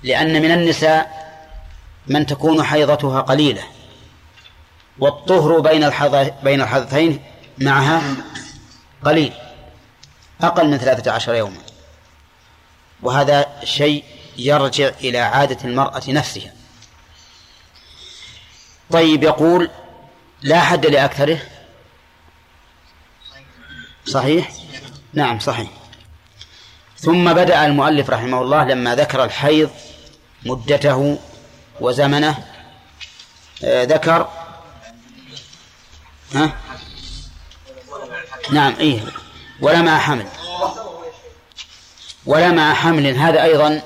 [0.05, 1.24] لأن من النساء
[2.07, 3.62] من تكون حيضتها قليلة
[4.98, 5.90] والطهر بين
[6.42, 7.22] بين الحدثين
[7.59, 8.02] معها
[9.05, 9.32] قليل
[10.40, 11.61] أقل من ثلاثة عشر يوما.
[13.02, 14.05] وهذا شيء
[14.36, 16.52] يرجع إلى عادة المرأة نفسها.
[18.90, 19.70] طيب يقول
[20.42, 21.38] لا حد لأكثره.
[24.07, 24.52] صحيح؟
[25.12, 25.70] نعم صحيح.
[26.98, 29.70] ثم بدأ المؤلف رحمه الله لما ذكر الحيض
[30.45, 31.18] مدته
[31.80, 32.45] وزمنه
[33.64, 34.28] آه ذكر.
[36.34, 36.53] ها؟
[38.51, 39.01] نعم إيه.
[39.61, 40.26] ولا مع حمل.
[42.26, 43.82] ولا مع حمل هذا أيضا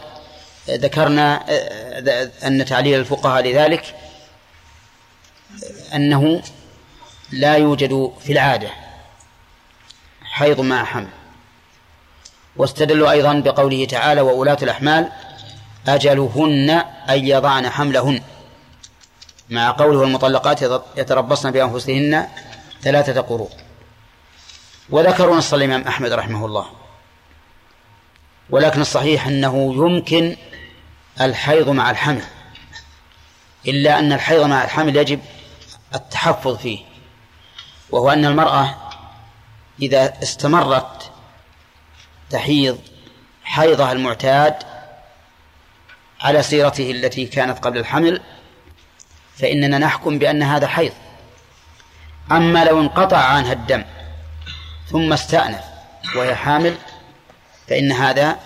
[0.68, 3.94] ذكرنا آه، أن تعليل الفقهاء لذلك
[5.94, 6.42] أنه
[7.32, 8.70] لا يوجد في العادة
[10.22, 11.08] حيض مع حمل.
[12.56, 15.08] واستدلوا أيضا بقوله تعالى وأولاة الأحمال
[15.88, 16.70] أجلهن
[17.10, 18.22] أن يضعن حملهن.
[19.50, 20.62] مع قوله المطلقات
[20.96, 22.28] يتربصن بأنفسهن
[22.82, 23.50] ثلاثة قروء.
[24.90, 26.66] وذكروا نص الإمام أحمد رحمه الله.
[28.50, 30.36] ولكن الصحيح أنه يمكن
[31.20, 32.22] الحيض مع الحمل.
[33.66, 35.20] إلا أن الحيض مع الحمل يجب
[35.94, 36.78] التحفظ فيه.
[37.90, 38.76] وهو أن المرأة
[39.82, 41.10] إذا استمرت
[42.30, 42.78] تحيض
[43.44, 44.54] حيضها المعتاد
[46.20, 48.20] على سيرته التي كانت قبل الحمل
[49.36, 50.92] فإننا نحكم بأن هذا حيض.
[52.32, 53.84] أما لو انقطع عنها الدم
[54.90, 55.64] ثم استأنف
[56.16, 56.76] وهي حامل
[57.68, 58.36] فإن هذا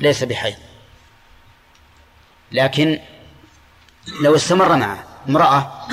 [0.00, 0.56] ليس بحيض.
[2.52, 3.00] لكن
[4.22, 5.86] لو استمر معه امرأة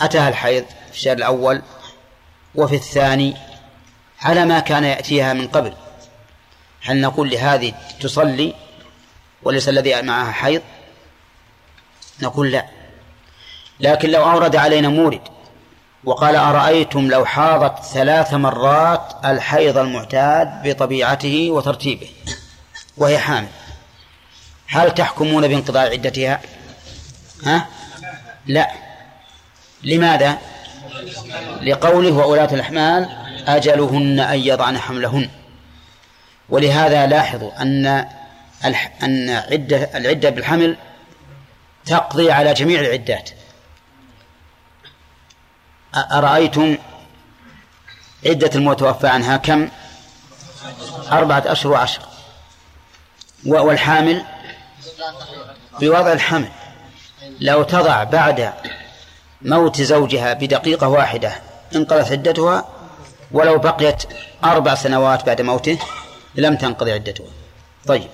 [0.00, 1.62] أتاها الحيض في الشهر الأول
[2.54, 3.36] وفي الثاني
[4.22, 5.74] على ما كان يأتيها من قبل.
[6.82, 8.54] هل نقول لهذه تصلي
[9.42, 10.62] وليس الذي معها حيض؟
[12.22, 12.66] نقول لا.
[13.80, 15.20] لكن لو أورد علينا مورد
[16.04, 22.08] وقال أرأيتم لو حاضت ثلاث مرات الحيض المعتاد بطبيعته وترتيبه
[22.96, 23.48] وهي حامل
[24.66, 26.40] هل تحكمون بانقضاء عدتها؟
[27.44, 27.66] ها؟
[28.46, 28.70] لا.
[29.82, 30.38] لماذا؟
[31.62, 33.08] لقوله وأولاة الأحمال
[33.46, 35.28] أجلهن أن يضعن حملهن.
[36.48, 38.06] ولهذا لاحظوا أن
[39.02, 40.76] أن عدة العدة بالحمل
[41.86, 43.30] تقضي على جميع العدات.
[45.94, 46.78] أرأيتم
[48.26, 49.68] عدة المتوفى عنها كم؟
[51.12, 52.02] أربعة أشهر وعشر.
[53.44, 54.24] والحامل
[55.80, 56.48] بوضع الحمل.
[57.40, 58.52] لو تضع بعد
[59.42, 61.32] موت زوجها بدقيقة واحدة
[61.74, 62.68] انقضت عدتها
[63.32, 64.02] ولو بقيت
[64.44, 65.78] أربع سنوات بعد موته
[66.34, 67.26] لم تنقضي عدتها.
[67.86, 68.08] طيب.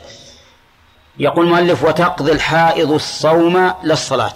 [1.18, 4.34] يقول المؤلف وتقضي الحائض الصوم للصلاة.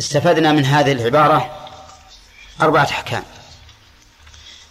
[0.00, 1.68] استفدنا من هذه العبارة
[2.60, 3.22] أربعة أحكام.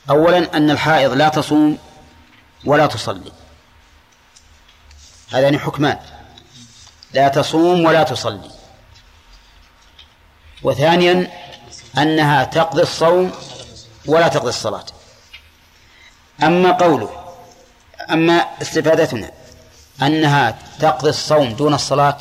[0.10, 1.78] أولا أن الحائض لا تصوم
[2.66, 3.32] ولا تصلي.
[5.32, 6.00] هذان حكمان.
[7.14, 8.52] لا تصوم ولا تصلي.
[10.64, 11.32] وثانيا
[11.98, 13.32] أنها تقضي الصوم
[14.06, 14.86] ولا تقضي الصلاة.
[16.44, 17.36] أما قوله
[18.12, 19.32] أما استفادتنا
[20.02, 22.18] أنها تقضي الصوم دون الصلاة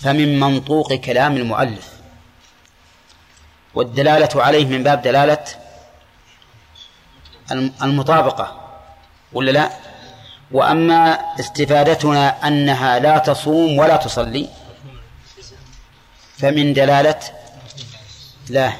[0.00, 1.92] فمن منطوق كلام المؤلف.
[3.74, 5.44] والدلالة عليه من باب دلالة
[7.82, 8.46] المطابقة
[9.32, 9.70] ولا لا؟
[10.52, 14.48] وأما استفادتنا أنها لا تصوم ولا تصلي
[16.38, 17.20] فمن دلالة
[18.48, 18.72] لا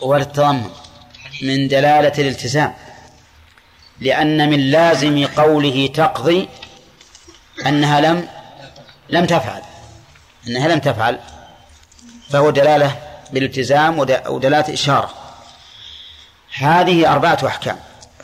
[0.00, 0.70] والتضمن
[1.42, 2.74] من دلالة الالتزام.
[4.04, 6.48] لأن من لازم قوله تقضي
[7.66, 8.28] أنها لم
[9.08, 9.62] لم تفعل.
[10.48, 11.18] أنها لم تفعل.
[12.30, 12.96] فهو دلالة
[13.32, 13.98] بالالتزام
[14.28, 15.10] ودلالة إشارة
[16.58, 17.78] هذه أربعة أحكام.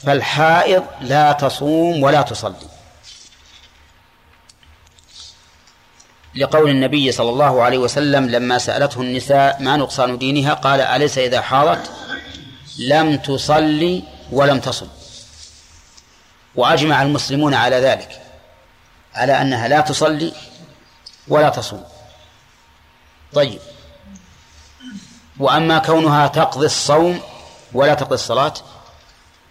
[0.04, 2.68] فالحائض لا تصوم ولا تصلي.
[6.34, 11.40] لقول النبي صلى الله عليه وسلم لما سألته النساء ما نقصان دينها قال أليس إذا
[11.40, 11.90] حاضت؟
[12.78, 14.02] لم تصلي
[14.32, 14.88] ولم تصم.
[16.54, 18.22] وأجمع المسلمون على ذلك
[19.14, 20.32] على أنها لا تصلي
[21.28, 21.84] ولا تصوم.
[23.32, 23.60] طيب.
[25.38, 27.20] وأما كونها تقضي الصوم
[27.72, 28.54] ولا تقضي الصلاة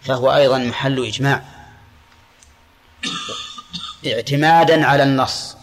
[0.02, 1.42] فهو أيضا محل إجماع.
[4.06, 5.56] اعتمادا على النص.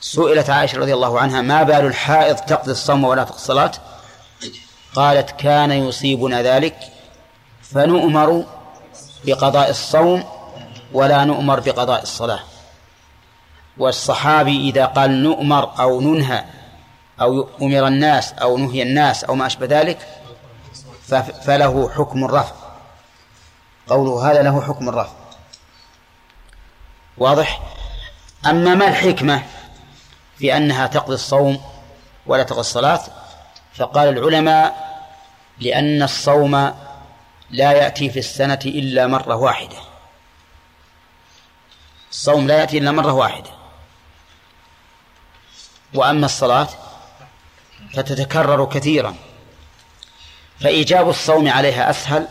[0.00, 3.72] سئلت عائشة رضي الله عنها ما بال الحائض تقضي الصوم ولا تقضي الصلاة؟
[4.94, 6.76] قالت كان يصيبنا ذلك
[7.62, 8.46] فنؤمر
[9.24, 10.24] بقضاء الصوم
[10.92, 12.40] ولا نؤمر بقضاء الصلاة.
[13.78, 16.44] والصحابي إذا قال نؤمر أو ننهى
[17.20, 20.08] أو أمر الناس أو نهي الناس أو ما أشبه ذلك
[21.44, 22.54] فله حكم الرفع
[23.88, 25.12] قوله هذا له حكم الرفع
[27.18, 27.60] واضح؟
[28.46, 29.42] أما ما الحكمة
[30.38, 31.60] في أنها تقضي الصوم
[32.26, 33.00] ولا تقضي الصلاة؟
[33.74, 34.92] فقال العلماء
[35.60, 36.74] لأن الصوم
[37.52, 39.76] لا يأتي في السنة إلا مرة واحدة.
[42.10, 43.50] الصوم لا يأتي إلا مرة واحدة.
[45.94, 46.68] وأما الصلاة
[47.94, 49.14] فتتكرر كثيرا.
[50.60, 52.28] فإيجاب الصوم عليها أسهل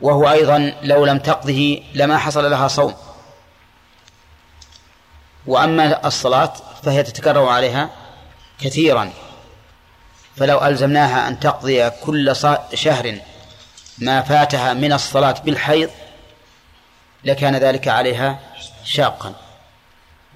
[0.00, 2.94] وهو أيضا لو لم تقضه لما حصل لها صوم.
[5.46, 6.52] وأما الصلاة
[6.82, 7.90] فهي تتكرر عليها
[8.60, 9.12] كثيرا.
[10.40, 12.36] فلو ألزمناها أن تقضي كل
[12.74, 13.18] شهر
[13.98, 15.90] ما فاتها من الصلاة بالحيض
[17.24, 18.38] لكان ذلك عليها
[18.84, 19.34] شاقا.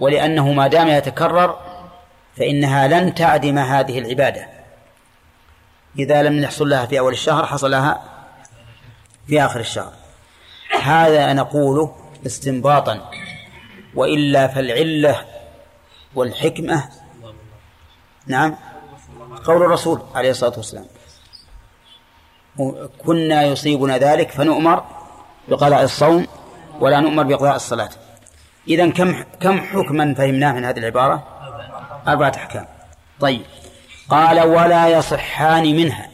[0.00, 1.60] ولأنه ما دام يتكرر
[2.36, 4.48] فإنها لن تعدم هذه العبادة.
[5.98, 8.02] إذا لم يحصل لها في أول الشهر حصل لها
[9.26, 9.92] في آخر الشهر.
[10.82, 11.96] هذا نقوله
[12.26, 13.10] استنباطا.
[13.94, 15.24] وإلا فالعلة
[16.14, 16.88] والحكمة.
[18.26, 18.56] نعم.
[19.44, 20.86] قول الرسول عليه الصلاة والسلام.
[23.06, 24.84] كنا يصيبنا ذلك فنؤمر
[25.48, 26.26] بقضاء الصوم
[26.80, 27.90] ولا نؤمر بقضاء الصلاة.
[28.68, 31.22] إذا كم كم حكما فهمناه من هذه العبارة؟
[32.08, 32.66] أربعة أحكام.
[33.20, 33.42] طيب.
[34.08, 36.10] قال ولا يصحان منها.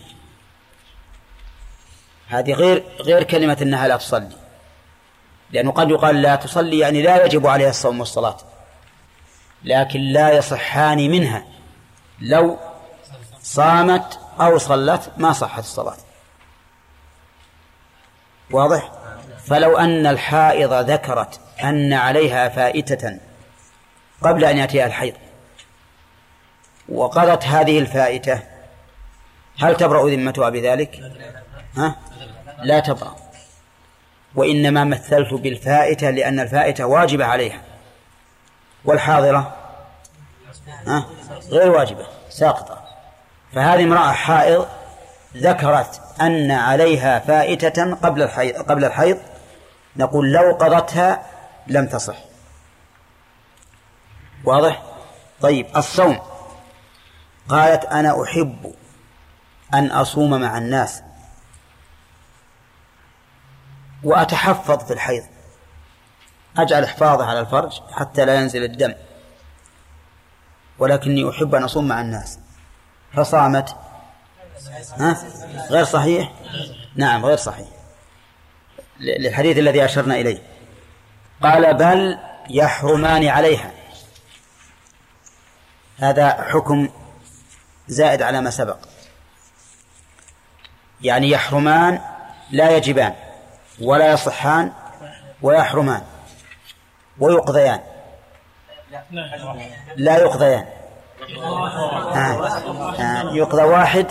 [2.29, 4.37] هذه غير غير كلمة أنها لا تصلي.
[5.53, 8.37] لأنه قد يقال لا تصلي يعني لا يجب عليها الصوم والصلاة.
[9.65, 11.45] لكن لا يصحان منها.
[12.21, 12.59] لو
[13.43, 15.97] صامت أو صلت ما صحت الصلاة
[18.51, 18.93] واضح
[19.45, 23.19] فلو أن الحائض ذكرت أن عليها فائتة
[24.23, 25.15] قبل أن يأتيها الحيض
[26.89, 28.43] وقضت هذه الفائتة
[29.59, 31.01] هل تبرأ ذمتها بذلك؟
[31.77, 31.97] ها؟
[32.63, 33.17] لا تبرأ
[34.35, 37.63] وإنما مثلت بالفائتة لأن الفائتة واجبة عليها
[38.85, 39.57] والحاضرة
[40.87, 41.07] ها؟
[41.51, 42.80] غير واجبة ساقطة
[43.55, 44.69] فهذه امرأة حائض
[45.37, 49.19] ذكرت أن عليها فائتة قبل الحيض قبل الحيض.
[49.97, 51.27] نقول لو قضتها
[51.67, 52.17] لم تصح.
[54.45, 54.83] واضح؟
[55.41, 56.19] طيب الصوم.
[57.49, 58.75] قالت أنا أحب
[59.75, 61.03] أن أصوم مع الناس
[64.05, 65.25] وأتحفظ في الحيض.
[66.59, 68.95] أجعل حفاظه على الفرج حتى لا ينزل الدم.
[70.79, 72.39] ولكني أحب أن أصوم مع الناس.
[73.17, 73.77] فصامت
[74.99, 75.17] ها؟
[75.71, 76.33] غير صحيح؟
[76.97, 77.69] نعم غير صحيح.
[79.01, 80.43] للحديث الذي أشرنا إليه.
[81.43, 82.19] قال بل
[82.51, 83.71] يحرمان عليها.
[85.99, 86.89] هذا حكم
[87.89, 88.79] زائد على ما سبق.
[91.03, 92.01] يعني يحرمان
[92.51, 93.15] لا يجبان
[93.81, 94.73] ولا يصحان
[95.43, 96.03] ويحرمان
[97.19, 97.81] ويقضيان.
[99.97, 100.80] لا يقضيان.
[102.15, 103.33] آه.
[103.35, 104.07] يقضى واحد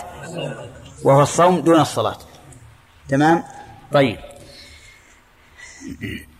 [1.04, 2.18] وهو الصوم دون الصلاة.
[3.08, 3.44] تمام؟
[3.92, 4.18] طيب.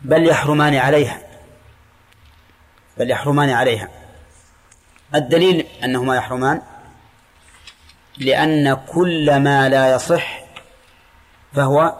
[0.03, 1.23] بل يحرمان عليها.
[2.97, 3.89] بل يحرمان عليها.
[5.14, 6.62] الدليل أنهما يحرمان
[8.18, 10.41] لأن كل ما لا يصح
[11.55, 11.95] فهو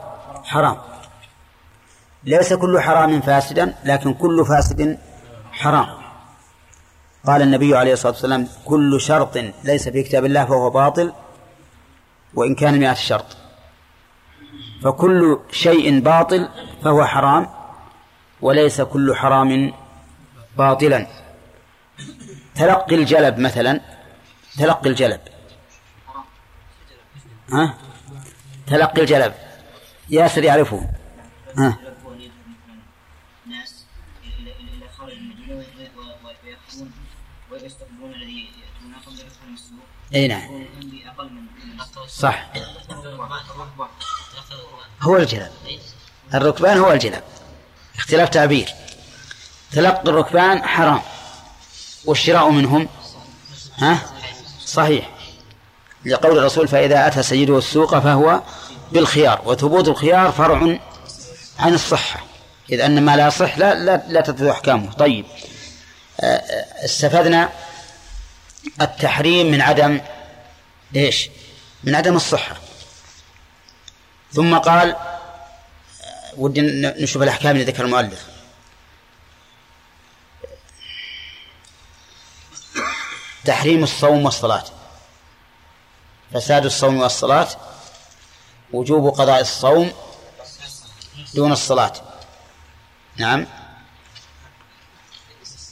[0.45, 0.79] حرام.
[2.25, 4.99] ليس كل حرام فاسدا لكن كل فاسد
[5.53, 5.99] حرام.
[7.27, 11.12] قال النبي عليه الصلاة والسلام كل شرط ليس في كتاب الله فهو باطل
[12.35, 13.37] وإن كان مئة شرط.
[14.83, 16.49] فكل شيء باطل
[16.85, 17.51] فهو حرام
[18.41, 19.73] وليس كل حرام
[20.59, 21.07] باطلا.
[22.55, 23.81] تلقي الجلب مثلا
[24.59, 25.21] تلقي الجلب.
[27.53, 27.75] ها؟
[28.66, 29.35] تلقي الجلب.
[30.11, 30.89] ياسر يعرفه.
[31.59, 31.79] ها؟
[40.15, 40.67] اي نعم.
[42.09, 42.47] صح.
[45.03, 45.51] هو الجلب
[46.35, 47.23] الركبان هو الجلب
[47.99, 48.75] اختلاف تعبير.
[49.73, 51.01] تلقي الركبان حرام.
[52.05, 52.89] والشراء منهم.
[53.79, 53.99] ها؟
[54.67, 55.11] صحيح.
[56.07, 58.43] لقول الرسول فإذا أتى سيده السوق فهو
[58.93, 59.43] بالخيار.
[59.45, 60.79] وثبوت الخيار فرع
[61.59, 62.21] عن الصحة.
[62.71, 64.93] إذ أن ما لا يصح لا لا, لا تثبت أحكامه.
[64.93, 65.25] طيب.
[66.21, 67.49] آه، آه، استفدنا
[68.81, 70.01] التحريم من عدم
[70.97, 71.31] إيش؟
[71.85, 72.57] من عدم الصحة.
[74.33, 74.97] ثم قال
[76.37, 76.61] ودي
[77.03, 78.27] نشوف الأحكام اللي ذكر المؤلف.
[83.45, 84.65] تحريم الصوم والصلاة.
[86.35, 87.49] فساد الصوم والصلاة.
[88.73, 89.93] وجوب قضاء الصوم
[91.35, 91.93] دون الصلاة.
[93.17, 93.47] نعم.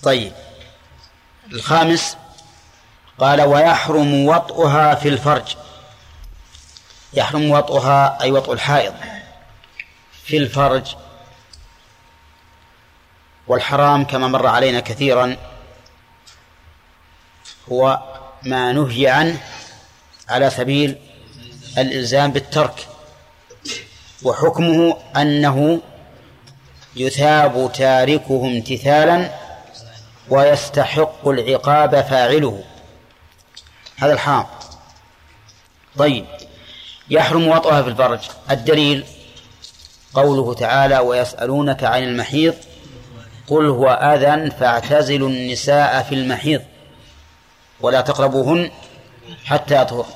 [0.03, 0.33] طيب.
[1.53, 2.17] الخامس
[3.19, 5.57] قال ويحرم وطئها في الفرج.
[7.15, 8.95] يحرم وطئها أي وطء الحائض
[10.25, 10.95] في الفرج.
[13.47, 15.37] والحرام كما مر علينا كثيرا
[17.73, 18.03] هو
[18.43, 19.41] ما نهي عنه
[20.29, 20.99] على سبيل
[21.79, 22.89] الإلزام بالترك.
[24.23, 25.81] وحكمه أنه
[26.97, 29.31] يثاب تاركه امتثالا
[30.29, 32.65] ويستحق العقاب فاعله.
[33.99, 34.47] هذا الحرام.
[35.99, 36.27] طيب.
[37.11, 38.21] يحرم وطئها في الفرج.
[38.51, 39.05] الدليل
[40.15, 42.55] قوله تعالى ويسألونك عن المحيض
[43.47, 46.63] قل هو أذى فاعتزلوا النساء في المحيض
[47.81, 48.71] ولا تقربوهن
[49.45, 50.07] حتى يطهر.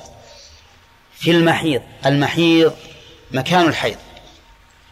[1.15, 2.73] في المحيض المحيض
[3.31, 3.97] مكان الحيض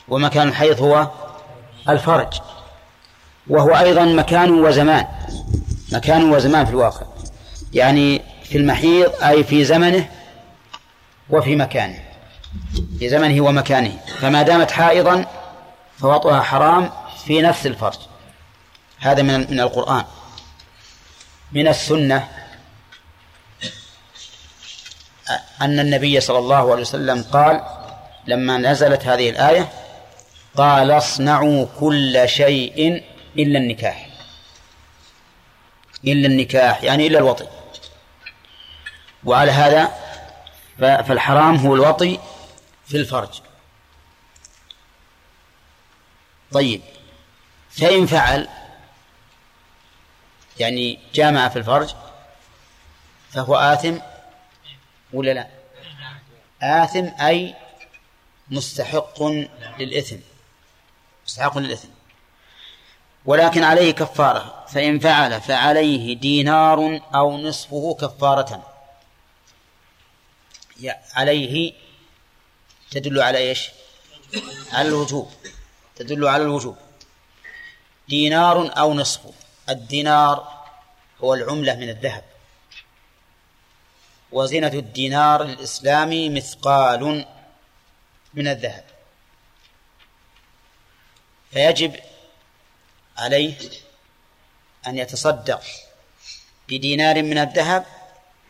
[0.08, 1.10] ومكان الحيض هو
[1.90, 2.34] الفرج
[3.48, 5.08] وهو أيضا مكان وزمان
[5.92, 7.06] مكان وزمان في الواقع.
[7.74, 8.22] يعني
[8.52, 10.10] في المحيض أي في زمنه
[11.30, 12.00] وفي مكانه.
[13.00, 14.00] في زمنه ومكانه.
[14.20, 15.26] فما دامت حائضا
[16.00, 16.92] فوطئها حرام
[17.26, 17.98] في نفس الفرج.
[19.00, 20.04] هذا من من القرآن.
[21.52, 22.28] من السنة
[25.62, 27.62] أن النبي صلى الله عليه وسلم قال
[28.28, 29.70] لما نزلت هذه الآية
[30.56, 33.04] قال اصنعوا كل شيء
[33.38, 34.10] إلا النكاح.
[36.06, 37.61] إلا النكاح يعني إلا الوطي.
[39.26, 39.92] وعلى هذا
[40.80, 42.20] فالحرام هو الوطي
[42.86, 43.42] في الفرج.
[46.52, 46.82] طيب
[47.70, 48.48] فإن فعل
[50.60, 51.96] يعني جامع في الفرج
[53.30, 53.98] فهو آثم
[55.14, 55.48] ولا لا؟
[56.62, 57.56] آثم أي
[58.50, 59.24] مستحق
[59.80, 60.18] للإثم.
[61.26, 61.88] مستحق للإثم.
[63.26, 68.71] ولكن عليه كفارة فإن فعل فعليه دينار أو نصفه كفارة.
[70.90, 71.74] عليه
[72.92, 73.70] تدل على إيش؟
[74.72, 75.32] على الوجوب.
[75.96, 76.78] تدل على الوجوب.
[78.10, 79.34] دينار أو نصفه
[79.70, 80.66] الدينار
[81.24, 82.24] هو العملة من الذهب.
[84.32, 87.26] وزنة الدينار الإسلامي مثقال
[88.34, 88.86] من الذهب.
[91.52, 91.96] فيجب
[93.18, 93.58] عليه
[94.88, 95.64] أن يتصدق
[96.68, 97.86] بدينار من الذهب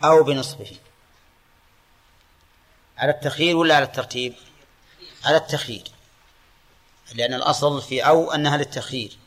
[0.03, 0.75] أو بنصفه.
[3.01, 4.33] على التخيير ولا على الترتيب؟
[5.25, 5.83] على التخيير.
[7.13, 9.17] لأن الأصل في أو أنها للتخيير.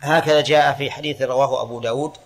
[0.00, 2.16] هكذا جاء في حديث رواه أبو داود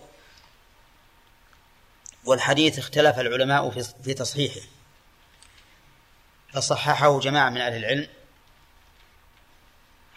[2.25, 3.69] والحديث اختلف العلماء
[4.03, 4.67] في تصحيحه
[6.53, 8.07] فصححه جماعة من أهل العلم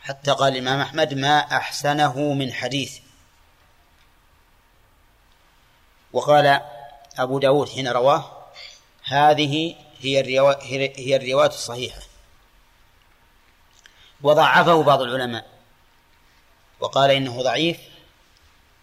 [0.03, 2.99] حتى قال الإمام أحمد ما أحسنه من حديث.
[6.13, 6.61] وقال
[7.19, 8.47] أبو داود حين رواه
[9.05, 12.01] هذه هي الرواية, هي الرواية الصحيحة.
[14.23, 15.47] وضعفه بعض العلماء.
[16.81, 17.77] وقال إنه ضعيف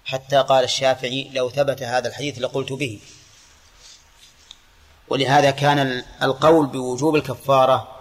[0.05, 2.99] حتى قال الشافعي لو ثبت هذا الحديث لقلت به.
[5.07, 7.99] ولهذا كان القول بوجوب الكفارة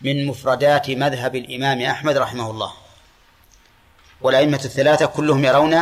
[0.00, 2.72] من مفردات مذهب الإمام أحمد رحمه الله.
[4.20, 5.74] والأئمة الثلاثة كلهم يرون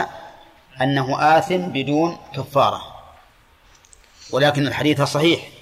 [0.82, 3.02] أنه آثم بدون كفارة.
[4.30, 5.55] ولكن الحديث صحيح.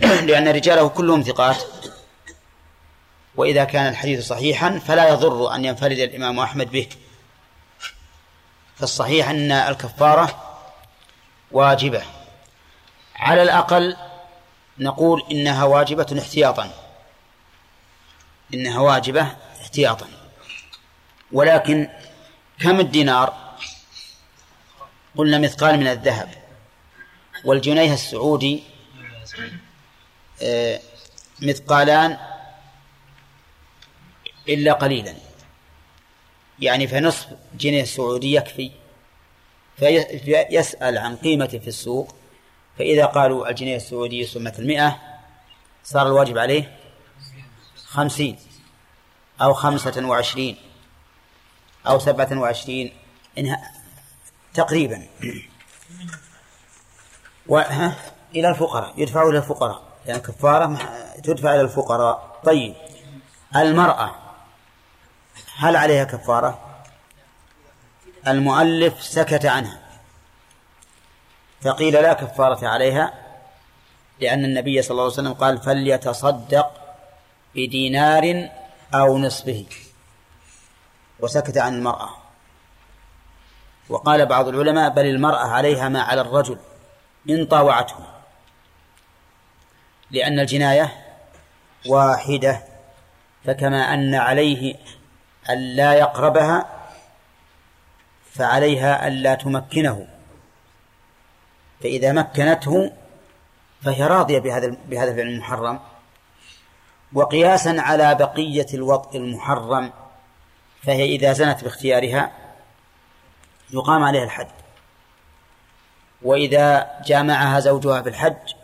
[0.00, 1.62] لأن رجاله كلهم ثقات.
[3.36, 6.88] وإذا كان الحديث صحيحا فلا يضر أن ينفرد الإمام أحمد به.
[8.76, 10.58] فالصحيح أن الكفارة
[11.52, 12.02] واجبة.
[13.16, 13.96] على الأقل
[14.78, 16.70] نقول إنها واجبة احتياطا.
[18.54, 19.26] إنها واجبة
[19.60, 20.06] احتياطا.
[21.32, 21.88] ولكن
[22.60, 23.34] كم الدينار؟
[25.16, 26.28] قلنا مثقال من الذهب.
[27.44, 28.62] والجنيه السعودي
[31.42, 32.18] مثقالان
[34.48, 35.14] إلا قليلا.
[36.58, 38.72] يعني فنصف جنيه سعودي يكفي.
[39.78, 42.14] فيسأل عن قيمته في السوق.
[42.78, 44.98] فإذا قالوا الجنيه السعودي يسوى مثل مئة
[45.84, 46.78] صار الواجب عليه
[47.86, 48.38] خمسين
[49.42, 50.56] أو خمسة وعشرين
[51.86, 52.92] أو سبعة وعشرين
[53.38, 53.72] إنها
[54.54, 55.08] تقريبا.
[57.46, 57.96] وها
[58.34, 59.95] إلى الفقراء يدفع إلى الفقراء.
[60.06, 60.78] يعني كفارة
[61.24, 62.40] تدفع إلى الفقراء.
[62.44, 62.74] طيب
[63.56, 64.14] المرأة
[65.56, 66.60] هل عليها كفارة؟
[68.26, 69.80] المؤلف سكت عنها.
[71.60, 73.14] فقيل لا كفارة عليها
[74.20, 76.70] لأن النبي صلى الله عليه وسلم قال فليتصدق
[77.54, 78.50] بدينار
[78.94, 79.66] أو نصفه.
[81.20, 82.08] وسكت عن المرأة.
[83.88, 86.58] وقال بعض العلماء بل المرأة عليها ما على الرجل
[87.30, 88.15] إن طاوعته.
[90.10, 90.92] لأن الجناية
[91.86, 92.62] واحدة
[93.44, 94.74] فكما أن عليه
[95.50, 96.66] ألا يقربها
[98.32, 100.06] فعليها ألا تمكنه.
[101.82, 102.92] فإذا مكنته
[103.82, 105.80] فهي راضية بهذا بهذا الفعل المحرم.
[107.12, 109.92] وقياسا على بقية الوطء المحرم
[110.82, 112.30] فهي إذا زنت باختيارها
[113.70, 114.48] يقام عليها الحد
[116.22, 118.55] وإذا جامعها زوجها في الحج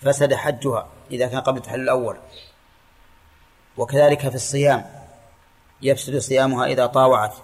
[0.00, 2.16] فسد حجها إذا كان قبل التحلل الأول.
[3.76, 4.84] وكذلك في الصيام
[5.82, 7.34] يفسد صيامها إذا طاوعت.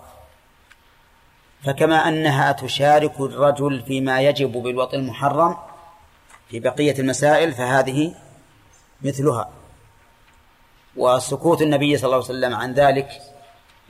[1.65, 5.57] فكما أنها تشارك الرجل فيما يجب بالوطن المحرم
[6.49, 8.15] في بقية المسائل فهذه
[9.03, 9.51] مثلها.
[10.97, 13.09] وسكوت النبي صلى الله عليه وسلم عن ذلك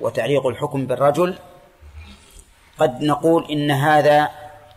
[0.01, 1.39] وتعليق الحكم بالرجل
[2.79, 4.31] قد نقول إن هذا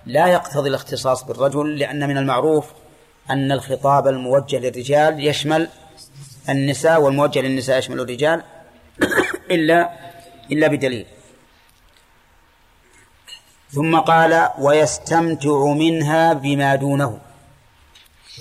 [0.06, 2.72] لا يقتضي الاختصاص بالرجل لأن من المعروف
[3.30, 5.70] أن الخطاب الموجه للرجال يشمل
[6.50, 8.44] النساء والموجه للنساء يشمل الرجال
[9.56, 9.92] إلا
[10.52, 11.06] إلا بدليل.
[13.70, 17.20] ثم قال ويستمتع منها بما دونه.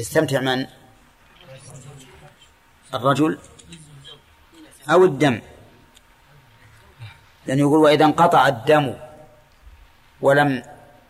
[0.01, 0.67] يستمتع من؟
[2.95, 3.39] الرجل
[4.91, 5.41] أو الدم؟
[7.47, 8.95] لأنه يقول وإذا انقطع الدم
[10.21, 10.63] ولم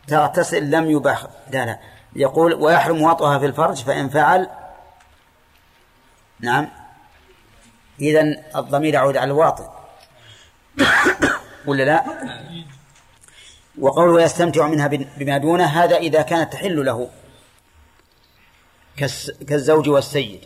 [0.06, 1.26] تغتسل لم يباح.
[1.52, 1.95] لا لا.
[2.14, 4.48] يقول ويحرم وطئها في الفرج فإن فعل
[6.40, 6.68] نعم
[8.00, 8.22] إذا
[8.56, 9.64] الضمير يعود على الواطئ.
[11.66, 12.04] ولا لا؟
[13.78, 17.10] وقوله يستمتع منها بما دونه هذا إذا كانت تحل له
[19.48, 20.40] كالزوج والسيد.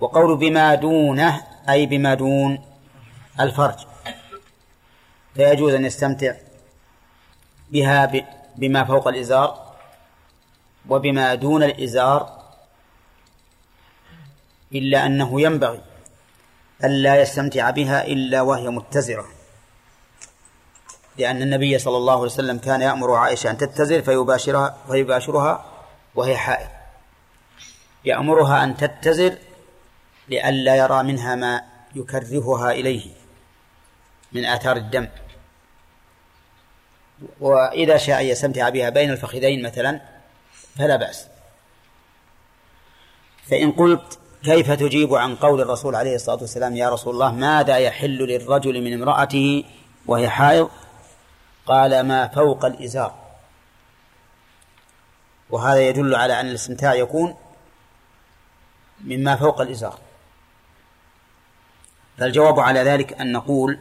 [0.00, 2.64] وقول بما دونه أي بما دون
[3.40, 3.86] الفرج.
[5.34, 6.34] فيجوز أن يستمتع
[7.70, 8.12] بها
[8.56, 9.71] بما فوق الإزار.
[10.88, 12.42] وبما دون الإزار
[14.74, 15.80] إلا أنه ينبغي
[16.84, 19.26] ألا يستمتع بها إلا وهي متزرة.
[21.18, 25.64] لأن النبي صلى الله عليه وسلم كان يأمر عائشة أن تتزر فيباشرها فيباشرها
[26.14, 26.68] وهي حائض.
[28.04, 29.38] يأمرها أن تتزر
[30.28, 31.62] لئلا يرى منها ما
[31.94, 33.10] يكرهها إليه
[34.32, 35.08] من آثار الدم.
[37.40, 40.11] وإذا شاء يستمتع بها بين الفخذين مثلا
[40.78, 41.26] فلا بأس.
[43.50, 48.18] فإن قلت كيف تجيب عن قول الرسول عليه الصلاة والسلام يا رسول الله ماذا يحل
[48.18, 49.64] للرجل من امرأته
[50.06, 50.70] وهي حائض؟
[51.66, 53.14] قال ما فوق الإزار.
[55.50, 57.36] وهذا يدل على أن الاستمتاع يكون
[59.00, 59.98] مما فوق الإزار.
[62.18, 63.78] فالجواب على ذلك أن نقول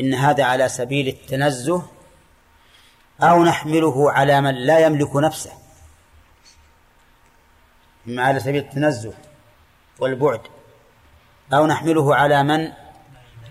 [0.00, 1.82] إن هذا على سبيل التنزه
[3.20, 5.61] أو نحمله على من لا يملك نفسه.
[8.08, 9.12] إما على سبيل التنزه
[9.98, 10.40] والبعد.
[11.54, 12.72] أو نحمله على من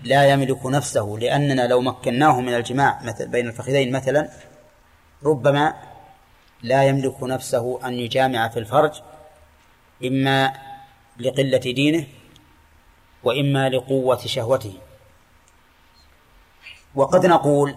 [0.04, 4.28] لا يملك نفسه لأننا لو مكناه من الجماع مثل بين الفخذين مثلا
[5.24, 5.74] ربما
[6.62, 8.92] لا يملك نفسه أن يجامع في الفرج
[10.04, 10.52] إما
[11.18, 12.06] لقلة دينه
[13.24, 14.74] وإما لقوة شهوته.
[16.94, 17.76] وقد نقول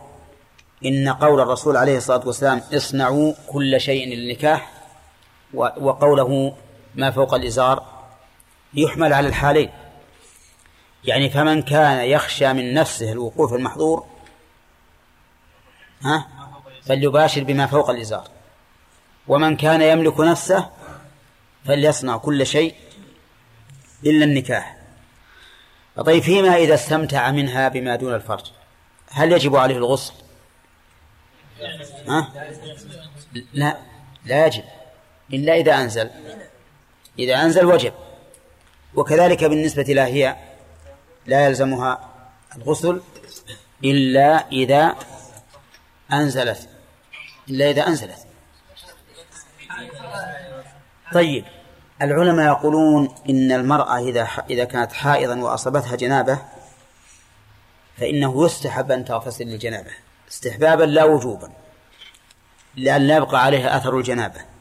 [0.85, 4.71] إن قول الرسول عليه الصلاة والسلام اصنعوا كل شيء للنكاح
[5.53, 6.55] وقوله
[6.95, 8.05] ما فوق الإزار
[8.73, 9.71] يحمل على الحالين.
[11.03, 14.07] يعني فمن كان يخشى من نفسه الوقوف المحظور
[16.01, 16.27] ها
[16.85, 18.27] فليباشر بما فوق الإزار.
[19.27, 20.69] ومن كان يملك نفسه
[21.65, 22.75] فليصنع كل شيء
[24.05, 24.77] إلا النكاح.
[26.05, 28.51] طيب فيما إذا استمتع منها بما دون الفرج
[29.09, 30.13] هل يجب عليه الغسل؟
[32.07, 32.33] ها؟
[33.53, 33.77] لا
[34.25, 34.63] لا يجب.
[35.33, 36.09] إلا إذا أنزل.
[37.19, 37.93] إذا أنزل وجب
[38.95, 40.35] وكذلك بالنسبة لها هي
[41.25, 42.09] لا يلزمها
[42.55, 43.01] الغسل
[43.83, 44.95] إلا إذا
[46.13, 46.69] أنزلت.
[47.49, 48.27] إلا إذا أنزلت.
[51.13, 51.45] طيب.
[52.01, 56.39] العلماء يقولون إن المرأة إذا إذا كانت حائضا وأصابتها جنابة
[57.97, 59.91] فإنه يستحب أن تغتسل للجنابة.
[60.29, 61.51] استحبابا لا وجوبا
[62.75, 64.54] لأن لا يبقى عليها أثر الجنابة.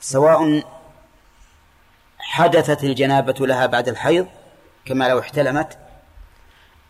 [0.00, 0.62] سواء
[2.18, 4.28] حدثت الجنابة لها بعد الحيض
[4.84, 5.78] كما لو احتلمت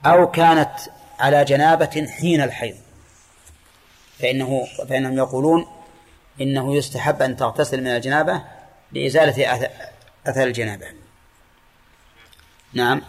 [0.07, 0.73] أو كانت
[1.21, 2.77] على جنابة حين الحيض.
[4.19, 5.67] فإنه فإنهم يقولون
[6.41, 8.43] إنه يستحب أن تغتسل من الجنابة
[8.93, 9.69] لإزالة
[10.27, 10.87] أثر الجنابة.
[12.73, 13.03] نعم.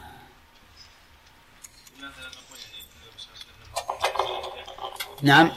[5.22, 5.52] نعم.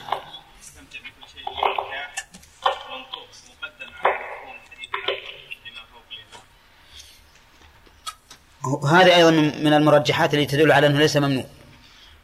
[8.84, 11.44] هذه أيضا من المرجحات التي تدل على أنه ليس ممنوع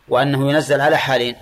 [0.09, 1.37] وأنه ينزل على حالين.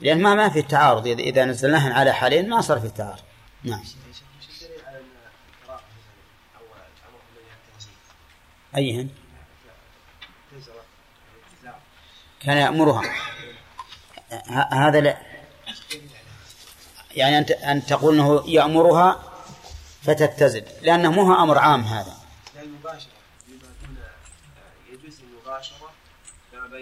[0.00, 3.22] لأن ما ما في التعارض إذا نزلناها على حالين ما صار في التعارض
[3.64, 3.82] نعم.
[8.76, 9.08] أيهن؟
[12.40, 13.02] كان يأمرها.
[14.72, 15.18] هذا لا.
[17.16, 19.22] يعني أنت أن تقول أنه يأمرها
[20.02, 22.16] فتتزل لأنه مو أمر عام هذا.
[22.62, 23.10] المباشرة
[23.48, 23.96] بما دون
[24.90, 25.90] يجوز المباشرة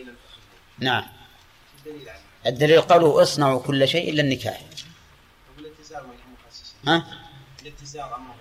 [0.04, 0.14] بين
[0.78, 1.04] نعم.
[1.78, 2.20] الدليل عليه.
[2.46, 4.60] الدليل قوله اصنعوا كل شيء إلا النكاح.
[5.58, 6.74] الاتزار ما يكون مخصصا.
[6.86, 8.34] ها؟ أمره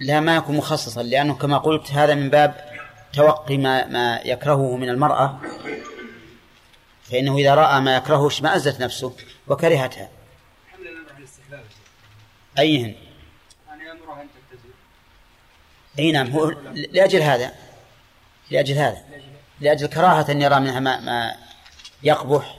[0.00, 2.80] لا ما يكون مخصصا لأنه كما قلت هذا من باب
[3.12, 5.40] توقي ما, ما يكرهه من المرأة.
[7.04, 9.16] فإنه إذا رأى ما يكرهه اشمأزت نفسه
[9.48, 10.10] وكرهتها.
[12.58, 12.94] أيهن؟
[15.98, 17.54] أي نعم هو لأجل هذا
[18.50, 19.04] لأجل هذا.
[19.60, 21.36] لأجل كراهة أن يرى منها ما, ما
[22.02, 22.56] يقبح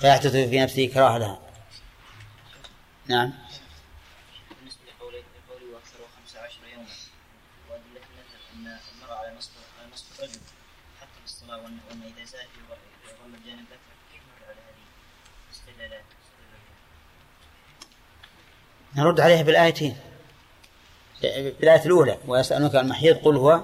[0.00, 1.38] فيحدث في نفسه كراهة لها.
[3.06, 3.32] نعم.
[4.58, 6.86] بالنسبة لقوله لقوله أكثر 15 يوما
[7.70, 8.00] وأدلة
[8.54, 10.40] أن المرأة على نصف على نصف الرجل
[11.00, 12.48] حتى في الصلاة وأن إذا زاد
[13.04, 13.66] يغلب جانب
[14.12, 14.84] كيف على هذه
[15.52, 16.04] استدلالات
[18.96, 19.96] نرد عليها بالآيتين
[21.22, 23.62] بالآية الأولى ويسألونك عن المحيض قل هو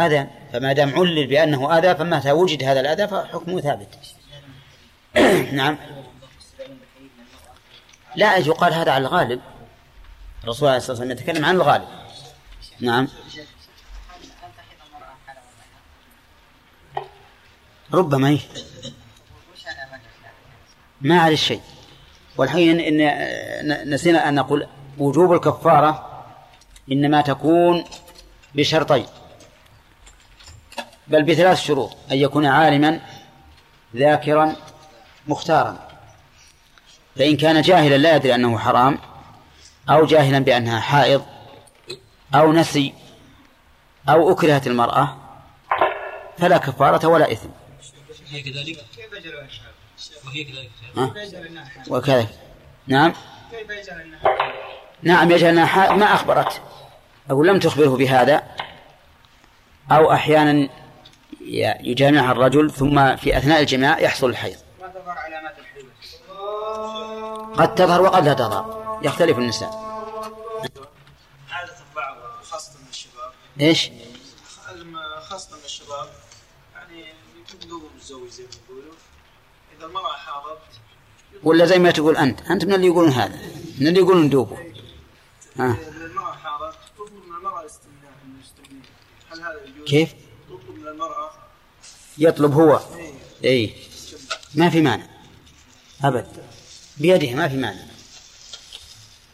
[0.00, 3.88] أذى فما دام علل بأنه أذى فمتى وجد هذا الأذى فحكمه ثابت.
[5.52, 5.78] نعم.
[8.16, 9.40] لا يقال هذا على الغالب.
[10.44, 11.88] الرسول عليه الصلاة والسلام يتكلم عن الغالب.
[12.80, 13.08] نعم.
[17.94, 18.38] ربما إيه.
[21.00, 21.60] ما عليه شيء.
[22.36, 24.66] والحين إن نسينا أن نقول
[24.98, 26.22] وجوب الكفارة
[26.92, 27.84] إنما تكون
[28.54, 29.06] بشرطين.
[31.08, 33.00] بل بثلاث شروط أن يكون عالما
[33.96, 34.56] ذاكرا
[35.26, 35.88] مختارا.
[37.16, 38.98] فإن كان جاهلا لا يدري أنه حرام
[39.90, 41.24] أو جاهلا بأنها حائض
[42.34, 42.94] أو نسي
[44.08, 45.16] أو أكرهت المرأة
[46.38, 47.48] فلا كفارة ولا إثم.
[48.30, 48.84] هي كذلك؟
[50.26, 50.70] وهي كذلك.
[51.88, 52.28] وكذلك.
[52.86, 53.12] نعم؟
[55.02, 55.92] نعم يجعل أنها حائض.
[55.92, 56.62] ما أخبرت؟
[57.30, 58.42] أو لم تخبره بهذا
[59.90, 60.68] أو أحيانا
[61.80, 64.56] يجامعها الرجل ثم في أثناء الجماع يحصل الحيض.
[64.80, 65.86] ما تظهر علامات الحيض
[67.60, 69.00] قد تظهر وقد لا تظهر.
[69.02, 69.70] يختلف النساء.
[71.50, 71.74] عادة
[72.42, 73.90] خاصة الشباب إيش؟
[75.20, 76.08] خاصة الشباب
[76.74, 77.04] يعني
[77.48, 78.94] تبدو متزوج زي ما يقولوا
[79.78, 80.58] إذا المرأة حاضت
[81.42, 82.40] ولا زي ما تقول أنت.
[82.50, 83.38] أنت من اللي يقولون هذا.
[83.80, 84.56] من اللي يقولون دوبه.
[85.56, 85.76] ها.
[85.96, 86.74] المرأة حاضت
[87.26, 88.12] المرأة استمناء
[89.32, 90.14] هل هذا يجوز؟ كيف؟
[92.18, 92.80] يطلب هو.
[93.44, 93.74] إي.
[94.54, 95.06] ما في مانع.
[96.04, 96.26] أبد.
[96.96, 97.82] بيده ما في مانع.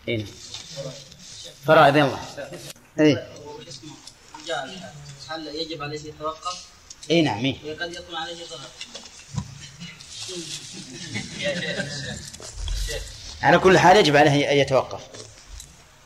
[0.09, 0.27] إي نعم.
[1.67, 2.21] فرائض الله.
[3.01, 3.27] إي.
[5.29, 6.65] هل يجب عليه يتوقف؟
[7.11, 7.57] إي نعم إيه.
[7.81, 8.69] قد يكون عليه ضرر
[13.43, 15.01] على كل حال يجب عليه أن يتوقف.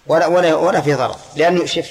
[0.06, 1.18] ولا ولا ولا في ضرر.
[1.36, 1.90] لأنه شف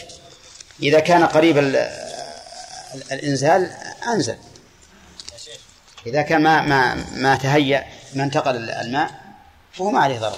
[0.83, 3.71] إذا كان قريب ال- ال- الإنزال
[4.13, 4.37] أنزل.
[6.05, 9.35] إذا كان ما ما ما تهيأ ما انتقل الماء
[9.71, 10.37] فهو ما عليه ضرر.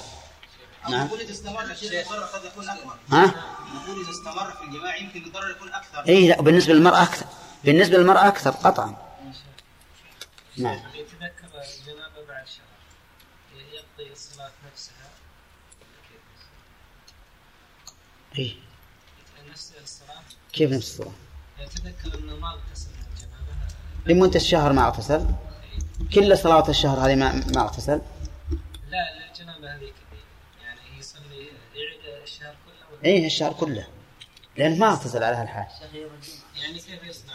[0.89, 1.07] نعم.
[1.07, 2.95] نقول إذا استمر الضرر قد يكون أكبر.
[3.11, 3.25] ها؟
[3.75, 6.07] نقول إذا استمر في الجماع يمكن الضرر يكون أكثر.
[6.07, 7.25] اي لا بالنسبة للمرأة أكثر.
[7.63, 8.95] بالنسبة للمرأة أكثر قطعا.
[10.57, 10.79] نعم.
[10.93, 11.47] يتذكر
[11.79, 12.67] الجنابة بعد شهر
[13.73, 14.93] يقضي الصلاة نفسها.
[19.51, 20.21] نفس الصلاة؟
[20.53, 21.13] كيف نفس الصورة
[21.59, 23.55] يتذكر أنه ما اغتسل من الجنابة
[24.05, 25.25] لمدة الشهر ما اغتسل.
[26.13, 28.01] كل صلوات الشهر هذه ما ما اغتسل؟
[28.91, 29.91] لا الجنابة هذه
[30.61, 33.87] يعني يصلي يعيد الشهر كله ولا؟ إيه الشهر كله.
[34.57, 35.67] لأنه ما اغتسل على هالحال.
[36.61, 37.33] يعني كيف يصنع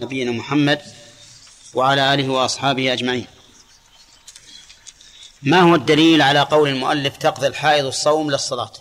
[0.00, 0.82] نبينا محمد
[1.74, 3.26] وعلى آله وأصحابه أجمعين.
[5.42, 8.72] ما هو الدليل على قول المؤلف تقضي الحائض الصوم للصلاة؟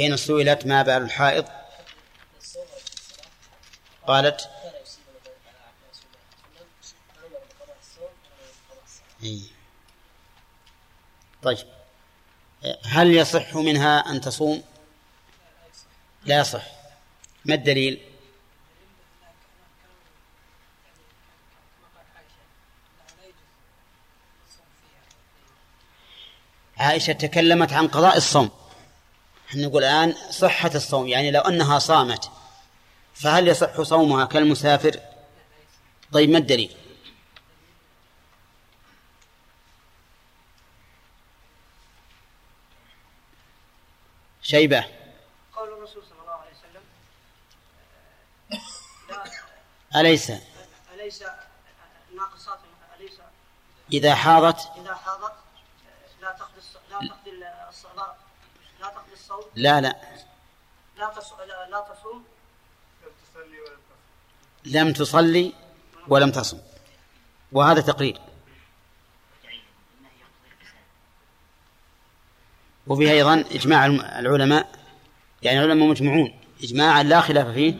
[0.00, 1.48] حين سئلت ما بال الحائض؟
[4.06, 4.50] قالت
[9.22, 9.40] إيه.
[11.42, 11.58] طيب.
[12.84, 14.62] هل يصح منها أن تصوم؟
[16.24, 16.62] لا يصح.
[17.44, 18.00] ما الدليل؟
[26.76, 28.59] عائشة تكلمت عن قضاء الصوم.
[29.54, 32.30] نقول الآن صحة الصوم يعني لو أنها صامت
[33.14, 35.00] فهل يصح صومها كالمسافر؟
[36.12, 36.76] طيب ما الدليل؟
[44.42, 44.84] شيبة.
[45.56, 46.82] قول الرسول صلى الله عليه وسلم
[49.96, 50.32] أليس؟
[50.94, 51.22] أليس
[52.16, 52.58] ناقصات؟
[53.00, 53.12] أليس؟
[53.92, 55.32] إذا حاضت؟ إذا حاضت
[56.20, 57.30] لا تقضي الص- لا تقضي
[57.68, 58.14] الصلاة
[58.80, 59.96] لا تقضي الصوم لا لا.
[60.98, 62.24] لا تص- لا لا تصوم؟
[64.64, 65.52] لم تصلي
[66.08, 66.58] ولم تصم.
[67.52, 68.20] وهذا تقرير.
[72.86, 74.78] وفيها أيضا إجماع العلماء
[75.42, 77.74] يعني العلماء مجمعون إجماعا لا خلاف فيه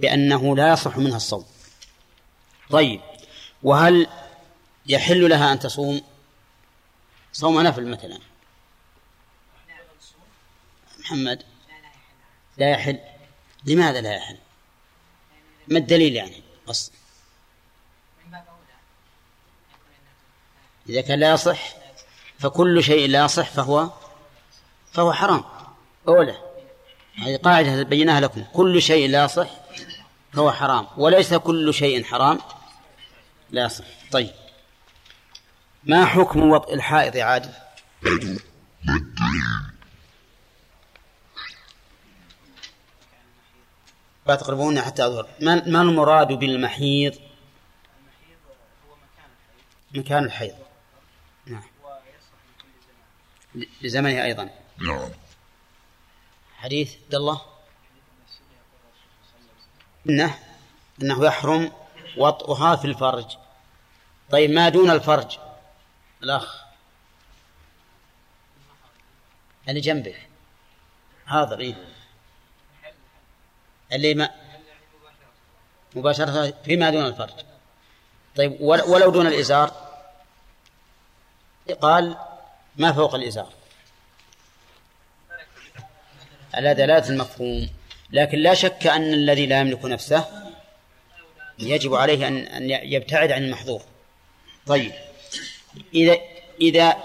[0.00, 1.44] بأنه لا يصح منها الصوم.
[2.70, 3.00] طيب
[3.62, 4.06] وهل
[4.86, 6.00] يحل لها أن تصوم؟
[7.32, 8.18] صوم نفل مثلا.
[11.08, 11.42] محمد؟
[12.56, 12.98] لا يحل.
[13.64, 14.36] لماذا لا يحل؟
[15.68, 16.94] ما الدليل يعني؟ أصلا
[20.88, 21.74] إذا كان لا يصح
[22.38, 23.90] فكل شيء لا يصح فهو
[24.92, 25.44] فهو حرام.
[26.08, 26.38] أولى
[27.16, 28.44] هذه قاعدة بيناها لكم.
[28.52, 29.50] كل شيء لا يصح
[30.32, 30.86] فهو حرام.
[30.96, 32.38] وليس كل شيء حرام
[33.50, 33.84] لا يصح.
[34.10, 34.30] طيب.
[35.84, 37.52] ما حكم وطئ الحائض عادل؟
[44.28, 45.28] لا تقربون حتى أظهر.
[45.40, 47.18] ما المراد بالمحيض؟
[49.94, 50.54] مكان الحيض.
[51.46, 51.62] نعم.
[53.82, 54.50] لزمنه أيضا.
[54.78, 55.10] نعم.
[56.56, 57.42] حديث عبد الله.
[60.08, 60.38] انه
[61.02, 61.72] إنه يحرم
[62.16, 63.36] وطئها في الفرج.
[64.30, 65.38] طيب ما دون الفرج؟
[66.22, 66.62] الأخ.
[69.68, 70.16] اللي جنبه.
[71.26, 71.97] حاضر إيه؟
[73.92, 74.30] اللي ما
[75.96, 77.30] مباشرة فيما دون الفرج.
[78.36, 79.88] طيب ول- ولو دون الإزار؟
[81.80, 82.16] قال
[82.76, 83.52] ما فوق الإزار.
[86.54, 87.68] على دلالة المفهوم.
[88.10, 90.50] لكن لا شك أن الذي لا يملك نفسه
[91.58, 93.82] يجب عليه أن أن يبتعد عن المحظور.
[94.66, 94.92] طيب
[95.94, 96.16] إذا
[96.60, 96.96] إذا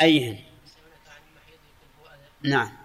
[0.00, 0.38] أيهن.
[2.42, 2.81] نعم.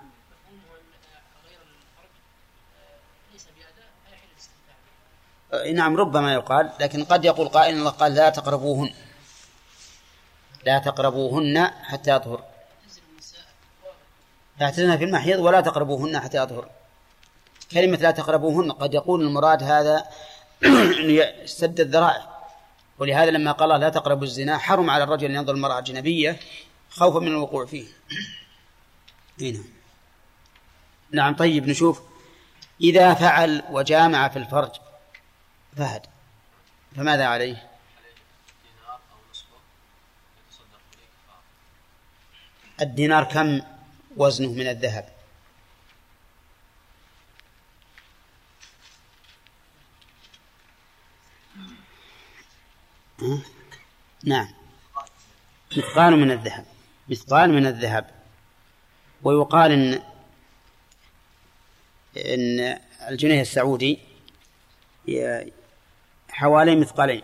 [5.53, 8.93] نعم ربما يقال لكن قد يقول قائل الله قال لا تقربوهن.
[10.65, 12.43] لا تقربوهن حتى يطهر.
[14.61, 16.69] اعتزلنا في المحيض ولا تقربوهن حتى يطهر.
[17.71, 20.05] كلمة لا تقربوهن قد يقول المراد هذا
[21.45, 22.37] سد الذرائع.
[22.99, 26.39] ولهذا لما قال لا تقربوا الزنا حرم على الرجل أن ينظر المرأة أجنبية
[26.89, 27.85] خوفا من الوقوع فيه.
[29.41, 29.59] هنا
[31.11, 32.01] نعم طيب نشوف.
[32.81, 34.71] إذا فعل وجامع في الفرج
[35.77, 36.05] فهد
[36.95, 37.69] فماذا عليه؟
[42.81, 43.61] الدينار كم
[44.17, 45.17] وزنه من الذهب؟
[54.23, 54.47] نعم
[55.77, 56.65] مثقال من الذهب
[57.09, 58.09] مثقال من الذهب.
[59.23, 60.01] ويقال إن
[62.17, 62.79] إن
[63.09, 63.99] الجنيه السعودي
[66.37, 67.23] حوالي مثقالين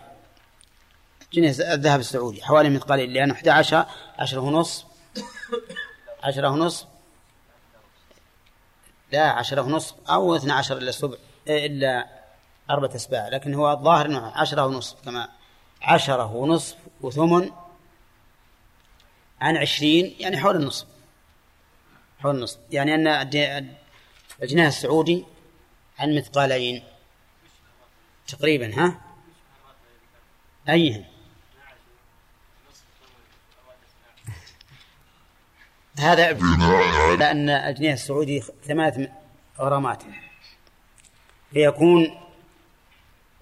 [1.34, 3.86] جنيه الذهب السعودي حوالي مثقالين لأنه 11
[4.20, 4.86] عشرة ونصف
[6.24, 6.88] عشرة ونصف
[9.12, 11.18] لا عشرة ونصف أو اثنى عشر إلا سبع
[11.48, 12.08] إلا
[12.70, 15.30] أربعة أسباع لكن هو الظاهر أنه عشرة ونصف كما
[15.82, 17.52] عشرة ونصف وثمن
[19.42, 20.86] عن عشرين يعني حول النصف
[22.20, 23.08] حول النصف يعني أن
[24.44, 25.26] الجنيه السعودي
[26.00, 26.84] عن مثقالين
[28.28, 29.03] تقريبا ها؟
[30.70, 31.06] أيهم
[36.00, 36.34] هذا
[37.16, 39.14] لأن الجنيه السعودي ثمانية
[39.60, 40.04] غرامات.
[41.54, 42.20] فيكون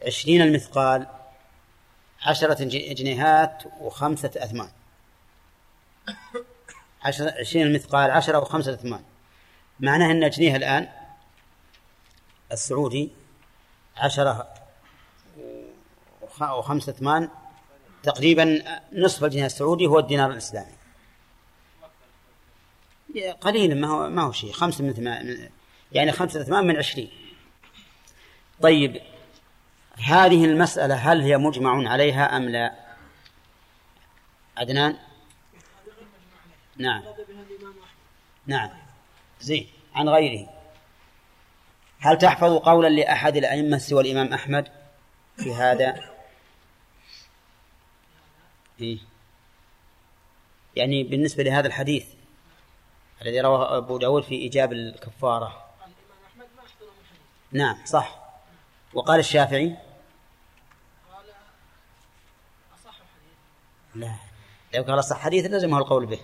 [0.05, 1.07] عشرين المثقال
[2.21, 4.69] عشرة جنيهات وخمسة أثمان.
[7.03, 9.03] عشرة عشرين المثقال عشرة وخمسة أثمان.
[9.79, 10.89] معناه أن الجنيه الآن
[12.51, 13.11] السعودي
[13.97, 14.60] عشرة
[16.43, 17.29] وخمسة أثمان
[18.03, 18.63] تقريبا
[18.93, 20.75] نصف الجنيه السعودي هو الدينار الإسلامي.
[23.41, 24.51] قليل ما هو ما هو شيء.
[24.51, 25.49] خمسة من ثمان
[25.91, 27.11] يعني خمسة أثمان من عشرين.
[28.61, 29.01] طيب
[29.97, 32.75] هذه المسألة هل هي مجمع عليها أم لا؟
[34.57, 34.97] عدنان؟
[36.77, 37.03] نعم.
[38.47, 38.69] نعم.
[39.41, 39.67] زين.
[39.95, 40.49] عن غيره.
[41.99, 44.67] هل تحفظ قولا لأحد الأئمة سوى الإمام أحمد
[45.37, 46.11] في هذا؟
[50.75, 52.05] يعني بالنسبة لهذا الحديث
[53.21, 55.65] الذي رواه أبو داود في إيجاب الكفارة.
[57.51, 58.19] نعم صح.
[58.93, 59.75] وقال الشافعي؟
[63.95, 64.15] لا.
[64.75, 66.19] لو قال صح حديث لزمه القول به.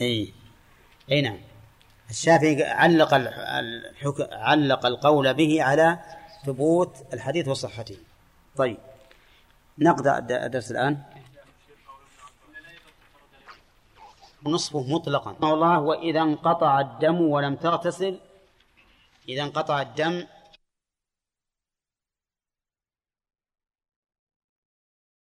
[0.00, 0.32] اي
[1.10, 1.38] اي نعم.
[2.10, 5.98] الشافعي علق الحكم علق القول به على
[6.46, 7.96] ثبوت الحديث وصحته.
[8.56, 8.78] طيب.
[9.78, 11.02] نقرأ الدرس الآن.
[14.46, 15.36] نصفه مطلقا.
[15.42, 18.18] الله وإذا انقطع الدم ولم تغتسل
[19.28, 20.26] إذا انقطع الدم